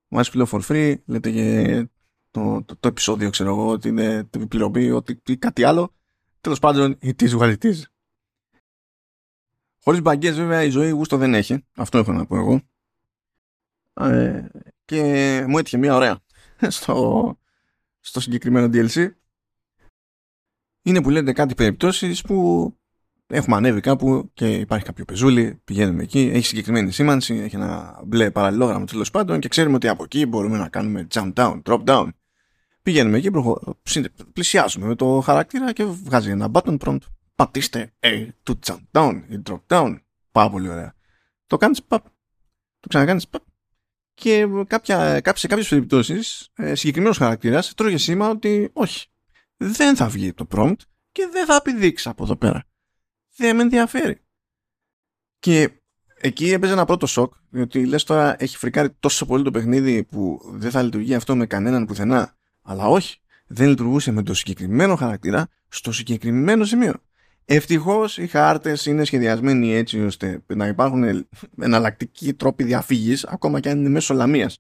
Μου 0.07 0.17
άρεσε 0.17 0.31
που 0.31 0.47
for 0.51 0.61
free, 0.67 0.95
λέτε 1.05 1.31
και 1.31 1.87
το, 2.31 2.63
το, 2.65 2.75
το 2.79 2.87
επεισόδιο, 2.87 3.29
ξέρω 3.29 3.49
εγώ, 3.49 3.67
ότι 3.67 3.87
είναι 3.87 4.29
πληρωμή, 4.47 4.91
ότι 4.91 5.37
κάτι 5.37 5.63
άλλο. 5.63 5.93
Τέλος 6.41 6.59
πάντων, 6.59 6.97
it 7.01 7.21
is 7.21 7.39
what 7.39 7.55
it 7.55 7.63
is. 7.63 7.81
Χωρίς 9.83 10.01
μπαγκές 10.01 10.35
βέβαια 10.35 10.63
η 10.63 10.69
ζωή 10.69 10.89
γούστο 10.89 11.17
δεν 11.17 11.33
έχει. 11.33 11.65
Αυτό 11.75 11.97
έχω 11.97 12.11
να 12.11 12.25
πω 12.25 12.35
εγώ. 12.35 12.61
Ε, 13.93 14.45
και 14.85 15.01
μου 15.47 15.57
έτυχε 15.57 15.77
μια 15.77 15.95
ωραία 15.95 16.19
στο, 16.67 17.37
στο 17.99 18.19
συγκεκριμένο 18.19 18.69
DLC. 18.73 19.07
Είναι 20.81 21.01
που 21.01 21.09
λέτε 21.09 21.33
κάτι 21.33 21.55
περιπτώσεις 21.55 22.21
που 22.21 22.67
έχουμε 23.27 23.55
ανέβει 23.55 23.79
κάπου 23.79 24.31
και 24.33 24.55
υπάρχει 24.55 24.85
κάποιο 24.85 25.05
πεζούλι, 25.05 25.61
πηγαίνουμε 25.63 26.03
εκεί, 26.03 26.31
έχει 26.33 26.45
συγκεκριμένη 26.45 26.91
σήμανση, 26.91 27.35
έχει 27.35 27.55
ένα 27.55 28.01
μπλε 28.05 28.31
παραλληλόγραμμα 28.31 28.85
τέλος 28.85 29.11
πάντων 29.11 29.39
και 29.39 29.47
ξέρουμε 29.47 29.75
ότι 29.75 29.87
από 29.87 30.03
εκεί 30.03 30.25
μπορούμε 30.25 30.57
να 30.57 30.69
κάνουμε 30.69 31.07
jump 31.13 31.33
down, 31.33 31.61
drop 31.63 31.83
down. 31.83 32.07
Πηγαίνουμε 32.83 33.17
εκεί, 33.17 33.31
προχω... 33.31 33.77
πλησιάζουμε 34.33 34.85
με 34.87 34.95
το 34.95 35.19
χαρακτήρα 35.19 35.73
και 35.73 35.83
βγάζει 35.83 36.29
ένα 36.29 36.49
button 36.51 36.77
prompt. 36.77 36.97
Πατήστε 37.35 37.93
A 37.99 38.27
to 38.43 38.53
jump 38.65 38.81
down 38.91 39.21
ή 39.27 39.41
drop 39.45 39.61
down. 39.67 39.99
Πάρα 40.31 40.49
πολύ 40.49 40.69
ωραία. 40.69 40.93
Το 41.47 41.57
κάνεις 41.57 41.83
παπ. 41.83 42.05
Το 42.79 42.87
ξανακάνεις 42.87 43.27
παπ. 43.27 43.43
Και 44.13 44.47
κάποια, 44.67 45.21
σε 45.35 45.47
κάποιες 45.47 45.67
περιπτώσεις 45.67 46.49
ε, 46.53 46.75
συγκεκριμένος 46.75 47.17
χαρακτήρας 47.17 47.73
τρώγε 47.73 47.97
σήμα 47.97 48.29
ότι 48.29 48.69
όχι. 48.73 49.07
Δεν 49.57 49.95
θα 49.95 50.07
βγει 50.09 50.33
το 50.33 50.47
prompt 50.51 50.75
και 51.11 51.29
δεν 51.31 51.45
θα 51.45 51.55
επιδείξεις 51.55 52.07
από 52.07 52.23
εδώ 52.23 52.35
πέρα. 52.35 52.63
Δεν 53.35 53.55
με 53.55 53.61
ενδιαφέρει. 53.61 54.21
Και 55.39 55.71
εκεί 56.15 56.51
έπαιζε 56.51 56.73
ένα 56.73 56.85
πρώτο 56.85 57.05
σοκ, 57.05 57.33
διότι 57.49 57.85
λες 57.85 58.03
τώρα 58.03 58.35
έχει 58.39 58.57
φρικάρει 58.57 58.91
τόσο 58.91 59.25
πολύ 59.25 59.43
το 59.43 59.51
παιχνίδι 59.51 60.03
που 60.03 60.41
δεν 60.53 60.71
θα 60.71 60.81
λειτουργεί 60.81 61.15
αυτό 61.15 61.35
με 61.35 61.45
κανέναν 61.45 61.85
πουθενά. 61.85 62.35
Αλλά 62.61 62.87
όχι, 62.87 63.19
δεν 63.47 63.69
λειτουργούσε 63.69 64.11
με 64.11 64.23
το 64.23 64.33
συγκεκριμένο 64.33 64.95
χαρακτήρα 64.95 65.47
στο 65.67 65.91
συγκεκριμένο 65.91 66.65
σημείο. 66.65 66.93
Ευτυχώς 67.45 68.17
οι 68.17 68.27
χάρτες 68.27 68.85
είναι 68.85 69.03
σχεδιασμένοι 69.03 69.73
έτσι 69.73 70.03
ώστε 70.03 70.43
να 70.47 70.67
υπάρχουν 70.67 71.27
εναλλακτικοί 71.61 72.33
τρόποι 72.33 72.63
διαφύγη, 72.63 73.15
ακόμα 73.25 73.59
και 73.59 73.69
αν 73.69 73.79
είναι 73.79 73.89
μέσω 73.89 74.13
λαμίας. 74.13 74.59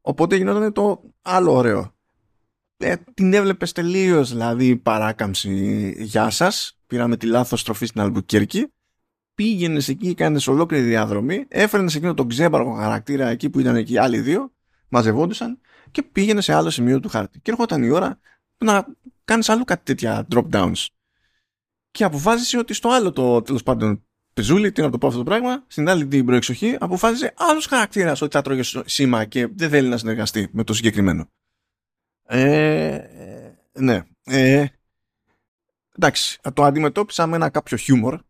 Οπότε 0.00 0.36
γινόταν 0.36 0.72
το 0.72 1.02
άλλο 1.22 1.52
ωραίο. 1.52 1.92
Ε, 2.76 2.94
την 3.14 3.34
έβλεπες 3.34 3.72
τελείως 3.72 4.30
δηλαδή 4.30 4.76
παράκαμψη. 4.76 5.94
Γεια 5.98 6.30
σας. 6.30 6.78
Πήραμε 6.86 7.16
τη 7.16 7.26
λάθος 7.26 7.60
στροφή 7.60 7.86
στην 7.86 8.00
Αλμπουκέρκη. 8.00 8.72
Πήγαινες 9.34 9.88
εκεί, 9.88 10.08
έκανες 10.08 10.46
ολόκληρη 10.46 10.84
διαδρομή. 10.84 11.44
Έφερνες 11.48 11.94
εκείνο 11.94 12.14
τον 12.14 12.28
ξέμπαργο 12.28 12.74
χαρακτήρα 12.74 13.28
εκεί 13.28 13.50
που 13.50 13.60
ήταν 13.60 13.76
εκεί 13.76 13.92
οι 13.92 13.98
άλλοι 13.98 14.20
δύο. 14.20 14.52
Μαζευόντουσαν 14.88 15.60
και 15.90 16.02
πήγαινε 16.02 16.40
σε 16.40 16.52
άλλο 16.52 16.70
σημείο 16.70 17.00
του 17.00 17.08
χάρτη. 17.08 17.40
Και 17.40 17.50
έρχονταν 17.50 17.82
η 17.82 17.90
ώρα 17.90 18.18
να 18.58 18.86
κάνεις 19.24 19.48
άλλο 19.48 19.64
κάτι 19.64 19.84
τέτοια 19.84 20.26
drop 20.34 20.44
downs. 20.50 20.86
Και 21.98 22.04
αποφάσισε 22.04 22.58
ότι 22.58 22.74
στο 22.74 22.88
άλλο 22.88 23.12
το 23.12 23.42
τέλος 23.42 23.62
πάντων 23.62 24.04
πεζούλι, 24.34 24.72
τι 24.72 24.80
να 24.82 24.90
το 24.90 24.98
πω 24.98 25.06
αυτό 25.06 25.18
το 25.18 25.24
πράγμα, 25.24 25.64
στην 25.66 25.88
άλλη 25.88 26.06
την 26.06 26.24
προεξοχή, 26.24 26.76
αποφάσισε 26.80 27.34
άλλος 27.36 27.66
χαρακτήρας 27.66 28.20
ότι 28.20 28.36
θα 28.36 28.42
τρώγε 28.42 28.62
σήμα 28.84 29.24
και 29.24 29.46
δεν 29.46 29.68
θέλει 29.68 29.88
να 29.88 29.96
συνεργαστεί 29.96 30.48
με 30.52 30.64
το 30.64 30.74
συγκεκριμένο. 30.74 31.30
Ε, 32.26 33.00
ναι. 33.72 34.02
Ε, 34.24 34.66
εντάξει, 35.96 36.38
το 36.54 36.64
αντιμετώπισα 36.64 37.26
με 37.26 37.36
ένα 37.36 37.48
κάποιο 37.48 37.76
χιούμορ, 37.76 38.20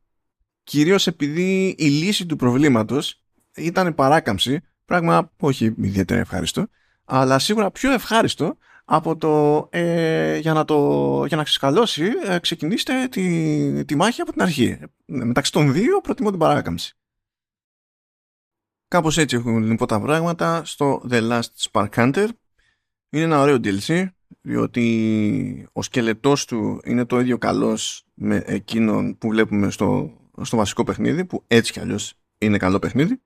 κυρίως 0.65 1.07
επειδή 1.07 1.75
η 1.79 1.87
λύση 1.87 2.27
του 2.27 2.37
προβλήματος 2.37 3.23
ήταν 3.55 3.95
παράκαμψη, 3.95 4.61
πράγμα 4.85 5.33
όχι 5.41 5.75
ιδιαίτερα 5.79 6.21
ευχάριστο, 6.21 6.67
αλλά 7.05 7.39
σίγουρα 7.39 7.71
πιο 7.71 7.93
ευχάριστο 7.93 8.57
από 8.91 9.17
το 9.17 9.67
ε, 9.71 10.39
για 10.39 10.53
να, 10.53 10.65
το, 10.65 11.25
για 11.27 11.37
να 11.37 11.43
ξεσκαλώσει 11.43 12.11
ε, 12.25 12.39
ξεκινήστε 12.39 13.09
τη, 13.09 13.85
τη 13.85 13.97
μάχη 13.97 14.21
από 14.21 14.33
την 14.33 14.43
αρχή. 14.43 14.79
Μεταξύ 15.05 15.53
των 15.53 15.73
δύο 15.73 16.01
προτιμώ 16.01 16.31
την 16.31 16.39
παράκαμψη. 16.39 16.97
Κάπως 18.89 19.19
έτσι 19.19 19.37
έχουν 19.37 19.63
λοιπόν 19.63 19.89
τα 19.89 20.01
πράγματα 20.01 20.65
στο 20.65 21.03
The 21.11 21.31
Last 21.31 21.71
Spark 21.71 21.89
Hunter. 21.95 22.29
Είναι 23.11 23.25
ένα 23.25 23.41
ωραίο 23.41 23.57
DLC, 23.65 24.07
διότι 24.41 25.69
ο 25.73 25.83
σκελετός 25.83 26.45
του 26.45 26.81
είναι 26.85 27.05
το 27.05 27.21
ίδιο 27.21 27.39
καλός 27.39 28.05
με 28.15 28.43
εκείνον 28.47 29.19
που 29.19 29.29
βλέπουμε 29.29 29.71
στο, 29.71 30.11
στο 30.43 30.57
βασικό 30.57 30.85
παιχνίδι, 30.85 31.25
που 31.25 31.45
έτσι 31.47 31.73
κι 31.73 31.81
αλλιώς 31.81 32.15
είναι 32.39 32.57
καλό 32.57 32.79
παιχνίδι. 32.79 33.23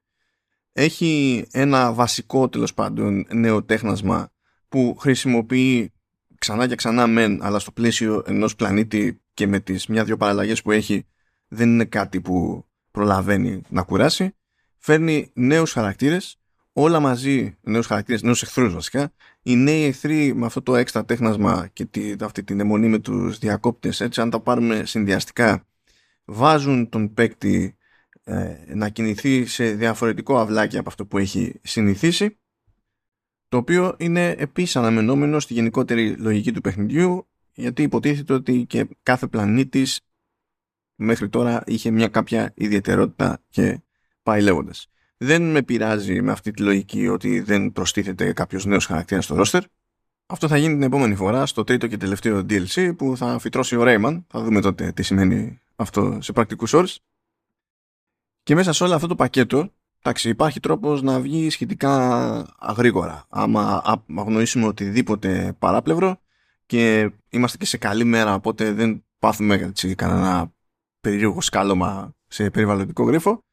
Έχει 0.72 1.44
ένα 1.50 1.92
βασικό 1.92 2.48
τέλος 2.48 2.74
πάντων 2.74 3.26
νέο 3.32 3.64
τέχνασμα 3.64 4.32
που 4.72 4.96
χρησιμοποιεί 4.98 5.92
ξανά 6.38 6.68
και 6.68 6.74
ξανά 6.74 7.06
μεν, 7.06 7.42
αλλά 7.42 7.58
στο 7.58 7.72
πλαίσιο 7.72 8.22
ενός 8.26 8.56
πλανήτη 8.56 9.20
και 9.34 9.46
με 9.46 9.60
τις 9.60 9.86
μια-δυο 9.86 10.16
παραλλαγές 10.16 10.62
που 10.62 10.70
έχει 10.70 11.06
δεν 11.48 11.68
είναι 11.68 11.84
κάτι 11.84 12.20
που 12.20 12.66
προλαβαίνει 12.90 13.62
να 13.68 13.82
κουράσει. 13.82 14.34
Φέρνει 14.78 15.30
νέους 15.34 15.72
χαρακτήρες, 15.72 16.38
όλα 16.72 17.00
μαζί, 17.00 17.56
νέους 17.60 17.86
χαρακτήρες, 17.86 18.22
νέους 18.22 18.42
εχθρούς 18.42 18.74
βασικά. 18.74 19.12
Οι 19.42 19.56
νέοι 19.56 19.84
εχθροί 19.84 20.34
με 20.34 20.46
αυτό 20.46 20.62
το 20.62 20.76
έξτρα 20.76 21.04
τέχνασμα 21.04 21.68
και 21.72 21.84
τη, 21.84 22.14
αυτή 22.20 22.44
την 22.44 22.60
αιμονή 22.60 22.88
με 22.88 22.98
τους 22.98 23.38
διακόπτες, 23.38 24.00
έτσι 24.00 24.20
αν 24.20 24.30
τα 24.30 24.40
πάρουμε 24.40 24.84
συνδυαστικά, 24.84 25.66
βάζουν 26.24 26.88
τον 26.88 27.14
παίκτη 27.14 27.76
ε, 28.24 28.54
να 28.74 28.88
κινηθεί 28.88 29.46
σε 29.46 29.64
διαφορετικό 29.70 30.38
αυλάκι 30.38 30.78
από 30.78 30.88
αυτό 30.88 31.06
που 31.06 31.18
έχει 31.18 31.60
συνηθίσει 31.62 32.36
το 33.52 33.58
οποίο 33.58 33.94
είναι 33.98 34.34
επίσης 34.38 34.76
αναμενόμενο 34.76 35.40
στη 35.40 35.54
γενικότερη 35.54 36.16
λογική 36.16 36.52
του 36.52 36.60
παιχνιδιού 36.60 37.26
γιατί 37.52 37.82
υποτίθεται 37.82 38.32
ότι 38.32 38.64
και 38.66 38.88
κάθε 39.02 39.26
πλανήτης 39.26 40.00
μέχρι 40.94 41.28
τώρα 41.28 41.62
είχε 41.66 41.90
μια 41.90 42.08
κάποια 42.08 42.52
ιδιαιτερότητα 42.54 43.42
και 43.48 43.80
πάει 44.22 44.42
λέγοντας. 44.42 44.88
Δεν 45.16 45.50
με 45.50 45.62
πειράζει 45.62 46.22
με 46.22 46.32
αυτή 46.32 46.50
τη 46.50 46.62
λογική 46.62 47.08
ότι 47.08 47.40
δεν 47.40 47.72
προστίθεται 47.72 48.32
κάποιος 48.32 48.64
νέος 48.64 48.86
χαρακτήρας 48.86 49.24
στο 49.24 49.34
ρόστερ. 49.34 49.62
Αυτό 50.26 50.48
θα 50.48 50.56
γίνει 50.56 50.74
την 50.74 50.82
επόμενη 50.82 51.14
φορά 51.14 51.46
στο 51.46 51.64
τρίτο 51.64 51.86
και 51.86 51.96
τελευταίο 51.96 52.38
DLC 52.38 52.92
που 52.96 53.16
θα 53.16 53.38
φυτρώσει 53.38 53.76
ο 53.76 53.82
Rayman. 53.84 54.24
Θα 54.28 54.42
δούμε 54.42 54.60
τότε 54.60 54.92
τι 54.92 55.02
σημαίνει 55.02 55.60
αυτό 55.76 56.18
σε 56.20 56.32
πρακτικούς 56.32 56.72
όρους. 56.72 56.98
Και 58.42 58.54
μέσα 58.54 58.72
σε 58.72 58.84
όλο 58.84 58.94
αυτό 58.94 59.06
το 59.06 59.14
πακέτο 59.14 59.72
Εντάξει, 60.04 60.28
υπάρχει 60.28 60.60
τρόπος 60.60 61.02
να 61.02 61.20
βγει 61.20 61.50
σχετικά 61.50 61.92
αγρήγορα. 62.58 63.24
Άμα 63.28 63.82
αγνοήσουμε 64.16 64.66
οτιδήποτε 64.66 65.56
παράπλευρο 65.58 66.20
και 66.66 67.10
είμαστε 67.28 67.56
και 67.56 67.66
σε 67.66 67.76
καλή 67.76 68.04
μέρα, 68.04 68.34
οπότε 68.34 68.72
δεν 68.72 69.04
πάθουμε 69.18 69.54
έτσι, 69.54 69.94
κανένα 69.94 70.52
περίεργο 71.00 71.40
σκάλωμα 71.40 72.14
σε 72.26 72.50
περιβαλλοντικό 72.50 73.04
γρίφο, 73.04 73.44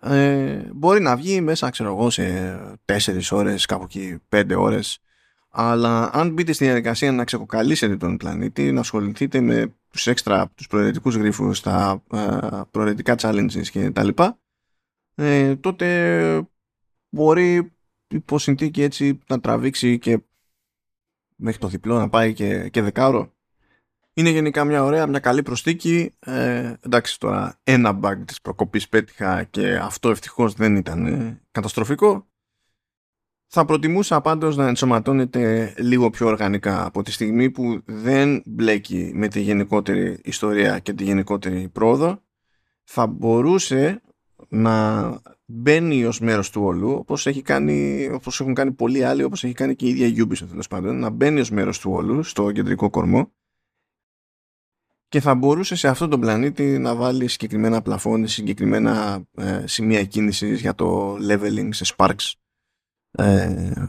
ε, 0.00 0.62
μπορεί 0.72 1.00
να 1.00 1.16
βγει 1.16 1.40
μέσα, 1.40 1.70
ξέρω 1.70 1.90
εγώ, 1.90 2.10
σε 2.10 2.56
4 2.84 3.32
ώρες, 3.32 3.66
κάπου 3.66 3.84
εκεί 3.84 4.18
5 4.28 4.54
ώρες. 4.56 4.98
Αλλά 5.50 6.10
αν 6.12 6.32
μπείτε 6.32 6.52
στη 6.52 6.64
διαδικασία 6.64 7.12
να 7.12 7.24
ξεκοκαλίσετε 7.24 7.96
τον 7.96 8.16
πλανήτη, 8.16 8.72
να 8.72 8.80
ασχοληθείτε 8.80 9.40
με 9.40 9.74
τους 9.90 10.06
έξτρα, 10.06 10.50
τους 10.54 10.66
προαιρετικούς 10.66 11.16
γρίφους, 11.16 11.60
τα 11.60 12.02
ε, 12.12 12.60
προαιρετικά 12.70 13.14
challenges 13.18 13.66
και 13.70 13.90
τα 13.90 14.04
λοιπά, 14.04 14.38
ε, 15.22 15.56
τότε 15.56 16.48
μπορεί 17.08 17.72
υπό 18.08 18.38
συνθήκη 18.38 18.82
έτσι 18.82 19.18
να 19.26 19.40
τραβήξει 19.40 19.98
και 19.98 20.22
μέχρι 21.36 21.60
το 21.60 21.68
διπλό 21.68 21.98
να 21.98 22.08
πάει 22.08 22.32
και, 22.32 22.68
και 22.68 22.82
δεκάωρο. 22.82 23.32
Είναι 24.14 24.30
γενικά 24.30 24.64
μια 24.64 24.84
ωραία, 24.84 25.06
μια 25.06 25.18
καλή 25.18 25.42
προστίκη. 25.42 26.14
Ε, 26.18 26.74
εντάξει 26.80 27.20
τώρα 27.20 27.60
ένα 27.62 28.00
bug 28.02 28.16
της 28.24 28.40
προκοπής 28.40 28.88
πέτυχα 28.88 29.44
και 29.44 29.76
αυτό 29.76 30.10
ευτυχώς 30.10 30.54
δεν 30.54 30.76
ήταν 30.76 31.06
ε, 31.06 31.40
καταστροφικό. 31.50 32.26
Θα 33.46 33.64
προτιμούσα 33.64 34.20
πάντως 34.20 34.56
να 34.56 34.66
ενσωματώνεται 34.66 35.74
λίγο 35.78 36.10
πιο 36.10 36.26
οργανικά 36.26 36.86
από 36.86 37.02
τη 37.02 37.12
στιγμή 37.12 37.50
που 37.50 37.82
δεν 37.84 38.42
μπλέκει 38.46 39.12
με 39.14 39.28
τη 39.28 39.40
γενικότερη 39.40 40.20
ιστορία 40.24 40.78
και 40.78 40.92
τη 40.92 41.04
γενικότερη 41.04 41.68
πρόοδο. 41.68 42.22
Θα 42.84 43.06
μπορούσε 43.06 44.02
να 44.52 45.20
μπαίνει 45.46 46.04
ως 46.04 46.20
μέρος 46.20 46.50
του 46.50 46.62
όλου 46.62 46.90
όπως, 46.92 47.26
έχει 47.26 47.42
κάνει, 47.42 48.08
όπως 48.12 48.40
έχουν 48.40 48.54
κάνει 48.54 48.72
πολλοί 48.72 49.04
άλλοι 49.04 49.22
όπως 49.22 49.44
έχει 49.44 49.52
κάνει 49.52 49.76
και 49.76 49.86
η 49.86 49.88
ίδια 49.88 50.06
η 50.06 50.14
Ubisoft 50.18 50.48
τέλος 50.48 50.68
πάντων 50.68 50.98
να 50.98 51.10
μπαίνει 51.10 51.40
ως 51.40 51.50
μέρος 51.50 51.78
του 51.78 51.90
όλου 51.92 52.22
στο 52.22 52.52
κεντρικό 52.52 52.90
κορμό. 52.90 53.32
Και 55.08 55.20
θα 55.20 55.34
μπορούσε 55.34 55.74
σε 55.74 55.88
αυτόν 55.88 56.10
τον 56.10 56.20
πλανήτη 56.20 56.78
να 56.78 56.94
βάλει 56.94 57.28
συγκεκριμένα 57.28 57.82
πλαφόνι, 57.82 58.28
συγκεκριμένα 58.28 59.24
ε, 59.32 59.66
σημεία 59.66 60.04
κίνησης 60.04 60.60
για 60.60 60.74
το 60.74 61.14
leveling 61.14 61.68
σε 61.70 61.94
sparks 61.96 62.32
ε, 63.10 63.86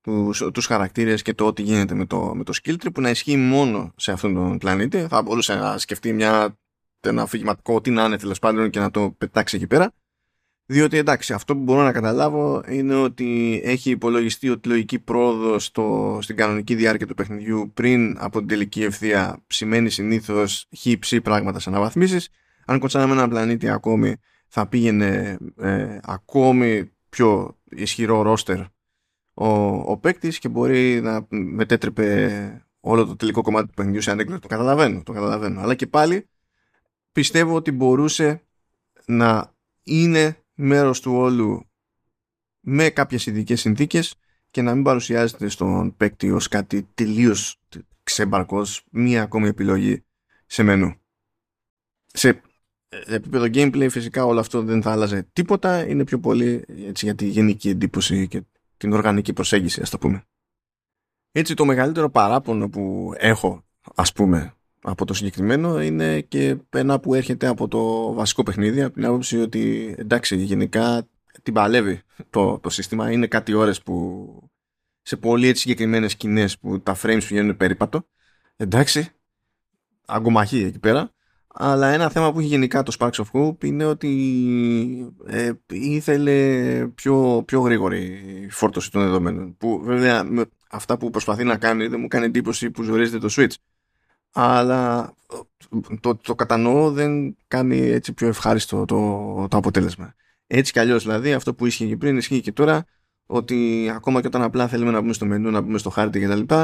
τους, 0.00 0.42
τους 0.54 0.66
χαρακτήρες 0.66 1.22
και 1.22 1.34
το 1.34 1.46
ό,τι 1.46 1.62
γίνεται 1.62 1.94
με 1.94 2.06
το, 2.06 2.34
με 2.34 2.44
το 2.44 2.52
skill 2.62 2.74
tree 2.74 2.92
που 2.94 3.00
να 3.00 3.10
ισχύει 3.10 3.36
μόνο 3.36 3.92
σε 3.96 4.12
αυτόν 4.12 4.34
τον 4.34 4.58
πλανήτη. 4.58 5.06
Θα 5.06 5.22
μπορούσε 5.22 5.54
να 5.54 5.78
σκεφτεί 5.78 6.12
μια 6.12 6.58
ένα 7.00 7.22
αφηγηματικό, 7.22 7.80
τι 7.80 7.90
να 7.90 8.04
είναι 8.04 8.18
τέλος 8.18 8.38
πάντων 8.38 8.70
και 8.70 8.78
να 8.78 8.90
το 8.90 9.14
πετάξει 9.18 9.56
εκεί 9.56 9.66
πέρα. 9.66 9.92
Διότι 10.70 10.96
εντάξει, 10.96 11.32
αυτό 11.32 11.54
που 11.56 11.62
μπορώ 11.62 11.82
να 11.82 11.92
καταλάβω 11.92 12.62
είναι 12.68 12.94
ότι 12.94 13.60
έχει 13.64 13.90
υπολογιστεί 13.90 14.48
ότι 14.48 14.68
η 14.68 14.70
λογική 14.72 14.98
πρόοδο 14.98 15.58
στην 16.20 16.36
κανονική 16.36 16.74
διάρκεια 16.74 17.06
του 17.06 17.14
παιχνιδιού 17.14 17.70
πριν 17.74 18.16
από 18.18 18.38
την 18.38 18.48
τελική 18.48 18.82
ευθεία 18.82 19.44
σημαίνει 19.46 19.90
συνήθως 19.90 20.66
χύψη 20.76 21.20
πράγματα 21.20 21.58
σε 21.58 21.68
αναβαθμίσεις. 21.68 22.28
Αν 22.66 22.78
κοτσάμε 22.78 23.12
ένα 23.12 23.28
πλανήτη 23.28 23.68
ακόμη, 23.68 24.16
θα 24.48 24.66
πήγαινε 24.66 25.38
ε, 25.56 25.98
ακόμη 26.02 26.92
πιο 27.08 27.58
ισχυρό 27.64 28.22
ρόστερ 28.22 28.60
ο, 29.34 29.46
ο 29.92 29.96
παίκτης 29.96 30.38
και 30.38 30.48
μπορεί 30.48 31.00
να 31.00 31.26
μετέτρεπε 31.28 32.66
όλο 32.80 33.06
το 33.06 33.16
τελικό 33.16 33.42
κομμάτι 33.42 33.66
του 33.68 33.74
παιχνιδιού 33.74 34.00
σε 34.00 34.10
ανέκδοτο. 34.10 34.40
Το 34.40 34.48
καταλαβαίνω, 34.48 35.02
το 35.02 35.12
καταλαβαίνω. 35.12 35.60
Αλλά 35.60 35.74
και 35.74 35.86
πάλι 35.86 36.28
πιστεύω 37.12 37.54
ότι 37.54 37.72
μπορούσε 37.72 38.42
να 39.06 39.54
είναι 39.82 40.42
μέρος 40.54 41.00
του 41.00 41.12
όλου 41.12 41.70
με 42.60 42.90
κάποιες 42.90 43.26
ειδικές 43.26 43.60
συνθήκες 43.60 44.14
και 44.50 44.62
να 44.62 44.74
μην 44.74 44.84
παρουσιάζεται 44.84 45.48
στον 45.48 45.96
παίκτη 45.96 46.30
ως 46.30 46.48
κάτι 46.48 46.88
τελείως 46.94 47.60
ξέμπαρκος, 48.02 48.84
μία 48.90 49.22
ακόμη 49.22 49.48
επιλογή 49.48 50.04
σε 50.46 50.62
μενού. 50.62 50.94
Σε 52.06 52.42
επίπεδο 52.88 53.44
gameplay 53.44 53.86
φυσικά 53.90 54.24
όλο 54.24 54.40
αυτό 54.40 54.62
δεν 54.62 54.82
θα 54.82 54.92
άλλαζε 54.92 55.28
τίποτα, 55.32 55.86
είναι 55.88 56.04
πιο 56.04 56.20
πολύ 56.20 56.64
έτσι, 56.68 57.04
για 57.04 57.14
τη 57.14 57.26
γενική 57.26 57.68
εντύπωση 57.68 58.28
και 58.28 58.42
την 58.76 58.92
οργανική 58.92 59.32
προσέγγιση 59.32 59.80
ας 59.80 59.90
το 59.90 59.98
πούμε. 59.98 60.26
Έτσι 61.32 61.54
το 61.54 61.64
μεγαλύτερο 61.64 62.10
παράπονο 62.10 62.68
που 62.68 63.12
έχω 63.16 63.64
ας 63.94 64.12
πούμε 64.12 64.57
από 64.88 65.04
το 65.04 65.14
συγκεκριμένο 65.14 65.82
είναι 65.82 66.20
και 66.20 66.56
ένα 66.70 67.00
που 67.00 67.14
έρχεται 67.14 67.46
από 67.46 67.68
το 67.68 68.12
βασικό 68.12 68.42
παιχνίδι 68.42 68.82
από 68.82 68.94
την 68.94 69.04
άποψη 69.04 69.40
ότι 69.40 69.94
εντάξει 69.98 70.36
γενικά 70.36 71.08
την 71.42 71.54
παλεύει 71.54 72.02
το, 72.30 72.58
το 72.58 72.70
σύστημα. 72.70 73.12
Είναι 73.12 73.26
κάτι 73.26 73.54
ώρες 73.54 73.82
που 73.82 74.26
σε 75.02 75.16
πολύ 75.16 75.46
έτσι 75.48 75.60
συγκεκριμένες 75.60 76.12
σκηνές 76.12 76.58
που 76.58 76.80
τα 76.80 76.96
frames 77.02 77.22
πηγαίνουν 77.28 77.56
περίπατο. 77.56 78.06
Εντάξει 78.56 79.10
αγκομαχή 80.06 80.62
εκεί 80.62 80.78
πέρα. 80.78 81.12
Αλλά 81.60 81.88
ένα 81.88 82.10
θέμα 82.10 82.32
που 82.32 82.38
έχει 82.38 82.48
γενικά 82.48 82.82
το 82.82 82.96
Sparks 82.98 83.10
of 83.10 83.24
Hope 83.32 83.64
είναι 83.64 83.84
ότι 83.84 85.14
ε, 85.26 85.52
ήθελε 85.66 86.86
πιο, 86.86 87.42
πιο 87.46 87.60
γρήγορη 87.60 88.20
φόρτωση 88.50 88.90
των 88.90 89.02
δεδομένων 89.02 89.56
που 89.56 89.80
βέβαια 89.84 90.24
με 90.24 90.44
αυτά 90.70 90.98
που 90.98 91.10
προσπαθεί 91.10 91.44
να 91.44 91.56
κάνει 91.56 91.86
δεν 91.86 92.00
μου 92.00 92.08
κάνει 92.08 92.24
εντύπωση 92.24 92.70
που 92.70 92.82
ζορίζεται 92.82 93.18
το 93.18 93.28
Switch 93.36 93.54
αλλά 94.40 95.14
το, 96.00 96.16
το 96.16 96.34
κατανοώ 96.34 96.92
δεν 96.92 97.36
κάνει 97.48 97.78
έτσι 97.78 98.12
πιο 98.12 98.28
ευχάριστο 98.28 98.84
το, 98.84 99.46
το 99.48 99.56
αποτέλεσμα. 99.56 100.14
Έτσι 100.46 100.72
κι 100.72 100.78
αλλιώς 100.78 101.02
δηλαδή 101.02 101.32
αυτό 101.32 101.54
που 101.54 101.66
ίσχυε 101.66 101.86
και 101.86 101.96
πριν 101.96 102.16
ισχύει 102.16 102.40
και 102.40 102.52
τώρα 102.52 102.84
ότι 103.26 103.88
ακόμα 103.94 104.20
και 104.20 104.26
όταν 104.26 104.42
απλά 104.42 104.68
θέλουμε 104.68 104.90
να 104.90 105.00
μπούμε 105.00 105.12
στο 105.12 105.26
μενού, 105.26 105.50
να 105.50 105.60
μπούμε 105.60 105.78
στο 105.78 105.90
χάρτη 105.90 106.20
κτλ. 106.20 106.54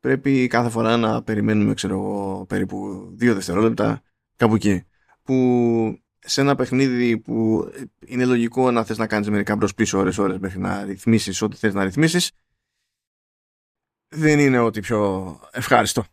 Πρέπει 0.00 0.46
κάθε 0.46 0.68
φορά 0.70 0.96
να 0.96 1.22
περιμένουμε 1.22 1.74
ξέρω 1.74 1.94
εγώ 1.94 2.44
περίπου 2.48 3.08
δύο 3.14 3.34
δευτερόλεπτα 3.34 4.02
κάπου 4.36 4.54
εκεί. 4.54 4.84
Που 5.22 5.98
σε 6.18 6.40
ένα 6.40 6.54
παιχνίδι 6.54 7.18
που 7.18 7.66
είναι 8.06 8.24
λογικό 8.24 8.70
να 8.70 8.84
θες 8.84 8.98
να 8.98 9.06
κάνεις 9.06 9.30
μερικά 9.30 9.56
μπρος 9.56 9.74
πίσω 9.74 9.98
ώρες 9.98 10.18
ώρες 10.18 10.38
μέχρι 10.38 10.58
να 10.58 10.82
ρυθμίσεις 10.82 11.42
ό,τι 11.42 11.56
θες 11.56 11.74
να 11.74 11.84
ρυθμίσεις 11.84 12.30
δεν 14.08 14.38
είναι 14.38 14.58
ό,τι 14.58 14.80
πιο 14.80 15.40
ευχάριστο. 15.52 16.04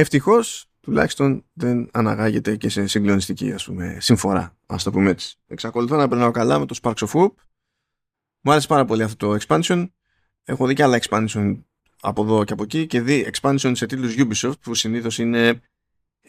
Ευτυχώς, 0.00 0.66
τουλάχιστον 0.80 1.44
δεν 1.52 1.88
αναγάγεται 1.92 2.56
και 2.56 2.68
σε 2.68 2.86
συγκλονιστική 2.86 3.52
ας 3.52 3.64
πούμε, 3.64 3.96
συμφορά, 4.00 4.56
ας 4.66 4.82
το 4.82 4.90
πούμε 4.90 5.10
έτσι. 5.10 5.36
Εξακολουθώ 5.46 5.96
να 5.96 6.08
περνάω 6.08 6.30
καλά 6.30 6.58
με 6.58 6.66
το 6.66 6.78
Sparks 6.82 6.94
of 6.94 7.08
Hope. 7.08 7.32
Μου 8.40 8.52
άρεσε 8.52 8.66
πάρα 8.66 8.84
πολύ 8.84 9.02
αυτό 9.02 9.28
το 9.28 9.38
expansion. 9.40 9.88
Έχω 10.44 10.66
δει 10.66 10.74
και 10.74 10.82
άλλα 10.82 11.00
expansion 11.02 11.58
από 12.00 12.22
εδώ 12.22 12.44
και 12.44 12.52
από 12.52 12.62
εκεί 12.62 12.86
και 12.86 13.00
δει 13.00 13.30
expansion 13.32 13.72
σε 13.74 13.86
τίτλους 13.86 14.14
Ubisoft 14.18 14.60
που 14.60 14.74
συνήθως 14.74 15.18
είναι 15.18 15.60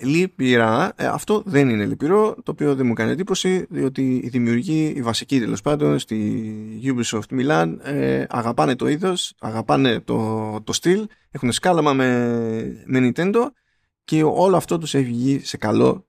λυπηρά. 0.01 0.93
Ε, 0.95 1.05
αυτό 1.05 1.43
δεν 1.45 1.69
είναι 1.69 1.86
λυπηρό, 1.86 2.36
το 2.43 2.51
οποίο 2.51 2.75
δεν 2.75 2.86
μου 2.86 2.93
κάνει 2.93 3.12
εντύπωση, 3.12 3.65
διότι 3.69 4.21
οι 4.23 4.29
δημιουργοί, 4.29 4.93
οι 4.95 5.01
βασικοί 5.01 5.39
τέλος 5.39 5.62
πάντων, 5.62 5.99
στη 5.99 6.53
Ubisoft 6.84 7.39
Milan, 7.39 7.77
ε, 7.82 8.25
αγαπάνε 8.29 8.75
το 8.75 8.88
είδος, 8.88 9.34
αγαπάνε 9.39 9.99
το, 9.99 10.62
το 10.63 10.73
στυλ, 10.73 11.08
έχουν 11.32 11.51
σκάλαμα 11.51 11.93
με, 11.93 12.84
με 12.86 13.12
Nintendo 13.15 13.47
και 14.10 14.24
όλο 14.24 14.56
αυτό 14.58 14.78
τους 14.78 14.93
έχει 14.93 15.06
βγει 15.06 15.39
σε 15.39 15.58
καλό 15.58 16.08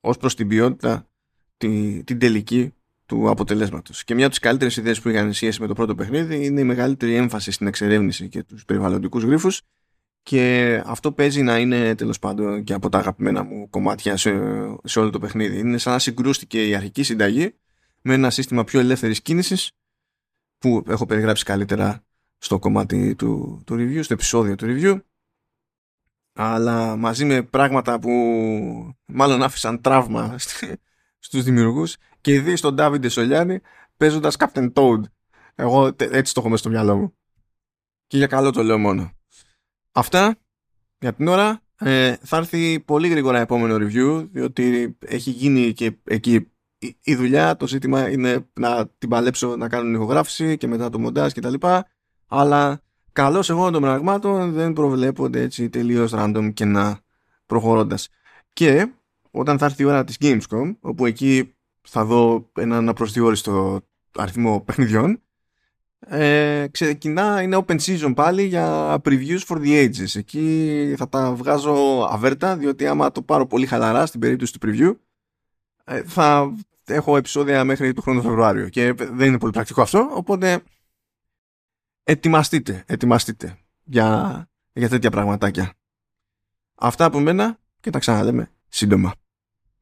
ως 0.00 0.16
προς 0.16 0.34
την 0.34 0.48
ποιότητα 0.48 1.08
την, 1.56 2.04
την 2.04 2.18
τελική 2.18 2.74
του 3.06 3.30
αποτελέσματος. 3.30 4.04
Και 4.04 4.14
μια 4.14 4.24
από 4.24 4.34
τις 4.34 4.42
καλύτερες 4.42 4.76
ιδέες 4.76 5.00
που 5.00 5.08
είχαν 5.08 5.32
σχέση 5.32 5.60
με 5.60 5.66
το 5.66 5.74
πρώτο 5.74 5.94
παιχνίδι 5.94 6.44
είναι 6.44 6.60
η 6.60 6.64
μεγαλύτερη 6.64 7.14
έμφαση 7.14 7.50
στην 7.50 7.66
εξερεύνηση 7.66 8.28
και 8.28 8.42
τους 8.42 8.64
περιβαλλοντικούς 8.64 9.22
γρίφους 9.22 9.62
και 10.22 10.82
αυτό 10.86 11.12
παίζει 11.12 11.42
να 11.42 11.58
είναι 11.58 11.94
τέλος 11.94 12.18
πάντων 12.18 12.64
και 12.64 12.72
από 12.72 12.88
τα 12.88 12.98
αγαπημένα 12.98 13.42
μου 13.42 13.70
κομμάτια 13.70 14.16
σε, 14.16 14.30
σε 14.84 14.98
όλο 14.98 15.10
το 15.10 15.18
παιχνίδι. 15.18 15.58
Είναι 15.58 15.78
σαν 15.78 15.92
να 15.92 15.98
συγκρούστηκε 15.98 16.68
η 16.68 16.74
αρχική 16.74 17.02
συνταγή 17.02 17.54
με 18.02 18.14
ένα 18.14 18.30
σύστημα 18.30 18.64
πιο 18.64 18.80
ελεύθερης 18.80 19.22
κίνησης 19.22 19.70
που 20.58 20.84
έχω 20.88 21.06
περιγράψει 21.06 21.44
καλύτερα 21.44 22.04
στο 22.38 22.58
κομμάτι 22.58 23.14
του, 23.14 23.62
του 23.66 23.74
review, 23.74 24.00
στο 24.02 24.12
επεισόδιο 24.12 24.54
του 24.54 24.66
review 24.68 25.00
αλλά 26.36 26.96
μαζί 26.96 27.24
με 27.24 27.42
πράγματα 27.42 27.98
που 27.98 28.10
μάλλον 29.06 29.42
άφησαν 29.42 29.80
τραύμα 29.80 30.36
στους 31.26 31.42
δημιουργούς 31.42 31.96
και 32.20 32.32
ήδη 32.32 32.56
στον 32.56 32.74
Ντάβιντε 32.74 33.08
Σολιάνη 33.08 33.60
παίζοντας 33.96 34.36
Captain 34.38 34.72
Toad. 34.72 35.00
Εγώ 35.54 35.86
έτσι 35.98 36.34
το 36.34 36.40
έχω 36.40 36.48
μέσα 36.48 36.62
στο 36.62 36.70
μυαλό 36.70 36.96
μου. 36.96 37.14
Και 38.06 38.16
για 38.16 38.26
καλό 38.26 38.50
το 38.50 38.62
λέω 38.62 38.78
μόνο. 38.78 39.12
Αυτά 39.92 40.36
για 40.98 41.14
την 41.14 41.28
ώρα. 41.28 41.60
Ε, 41.78 42.16
θα 42.22 42.36
έρθει 42.36 42.80
πολύ 42.80 43.08
γρήγορα 43.08 43.40
επόμενο 43.40 43.74
review 43.74 44.28
διότι 44.32 44.96
έχει 45.06 45.30
γίνει 45.30 45.72
και 45.72 45.96
εκεί 46.04 46.52
η 47.00 47.14
δουλειά. 47.14 47.56
Το 47.56 47.66
ζήτημα 47.66 48.10
είναι 48.10 48.48
να 48.52 48.88
την 48.88 49.08
παλέψω 49.08 49.56
να 49.56 49.68
κάνω 49.68 49.90
ηχογράφηση 49.90 50.56
και 50.56 50.66
μετά 50.66 50.90
το 50.90 50.98
μοντάζ 50.98 51.32
κτλ. 51.32 51.54
Αλλά 52.26 52.80
Καλώς 53.16 53.50
εγώ 53.50 53.70
των 53.70 53.82
πραγμάτων 53.82 54.52
δεν 54.52 54.72
προβλέπονται 54.72 55.40
έτσι 55.40 55.68
τελείως 55.68 56.12
random 56.14 56.50
και 56.54 56.64
να 56.64 56.98
προχωρώντας. 57.46 58.08
Και 58.52 58.88
όταν 59.30 59.58
θα 59.58 59.64
έρθει 59.64 59.82
η 59.82 59.84
ώρα 59.84 60.04
της 60.04 60.16
Gamescom, 60.20 60.76
όπου 60.80 61.06
εκεί 61.06 61.54
θα 61.82 62.04
δω 62.04 62.50
έναν 62.52 62.88
απροσδιόριστο 62.88 63.80
αριθμό 64.16 64.60
παιχνιδιών, 64.60 65.22
ε, 65.98 66.66
ξεκινά, 66.70 67.42
είναι 67.42 67.64
open 67.66 67.80
season 67.80 68.12
πάλι 68.14 68.42
για 68.42 68.96
previews 69.04 69.40
for 69.48 69.56
the 69.56 69.84
ages. 69.84 70.14
Εκεί 70.14 70.94
θα 70.96 71.08
τα 71.08 71.32
βγάζω 71.32 72.08
αβέρτα, 72.10 72.56
διότι 72.56 72.86
άμα 72.86 73.12
το 73.12 73.22
πάρω 73.22 73.46
πολύ 73.46 73.66
χαλαρά 73.66 74.06
στην 74.06 74.20
περίπτωση 74.20 74.52
του 74.52 74.68
preview, 74.68 74.96
ε, 75.84 76.02
θα 76.02 76.54
έχω 76.86 77.16
επεισόδια 77.16 77.64
μέχρι 77.64 77.92
το 77.92 78.00
χρόνο 78.00 78.22
Φεβρουάριο 78.22 78.68
και 78.68 78.92
δεν 78.92 79.28
είναι 79.28 79.38
πολύ 79.38 79.52
πρακτικό 79.52 79.82
αυτό, 79.82 80.10
οπότε 80.14 80.62
ετοιμαστείτε, 82.06 82.84
ετοιμαστείτε 82.86 83.58
για, 83.84 84.48
για 84.72 84.88
τέτοια 84.88 85.10
πραγματάκια. 85.10 85.72
Αυτά 86.74 87.04
από 87.04 87.20
μένα 87.20 87.58
και 87.80 87.90
τα 87.90 87.98
ξαναλέμε 87.98 88.50
σύντομα. 88.68 89.14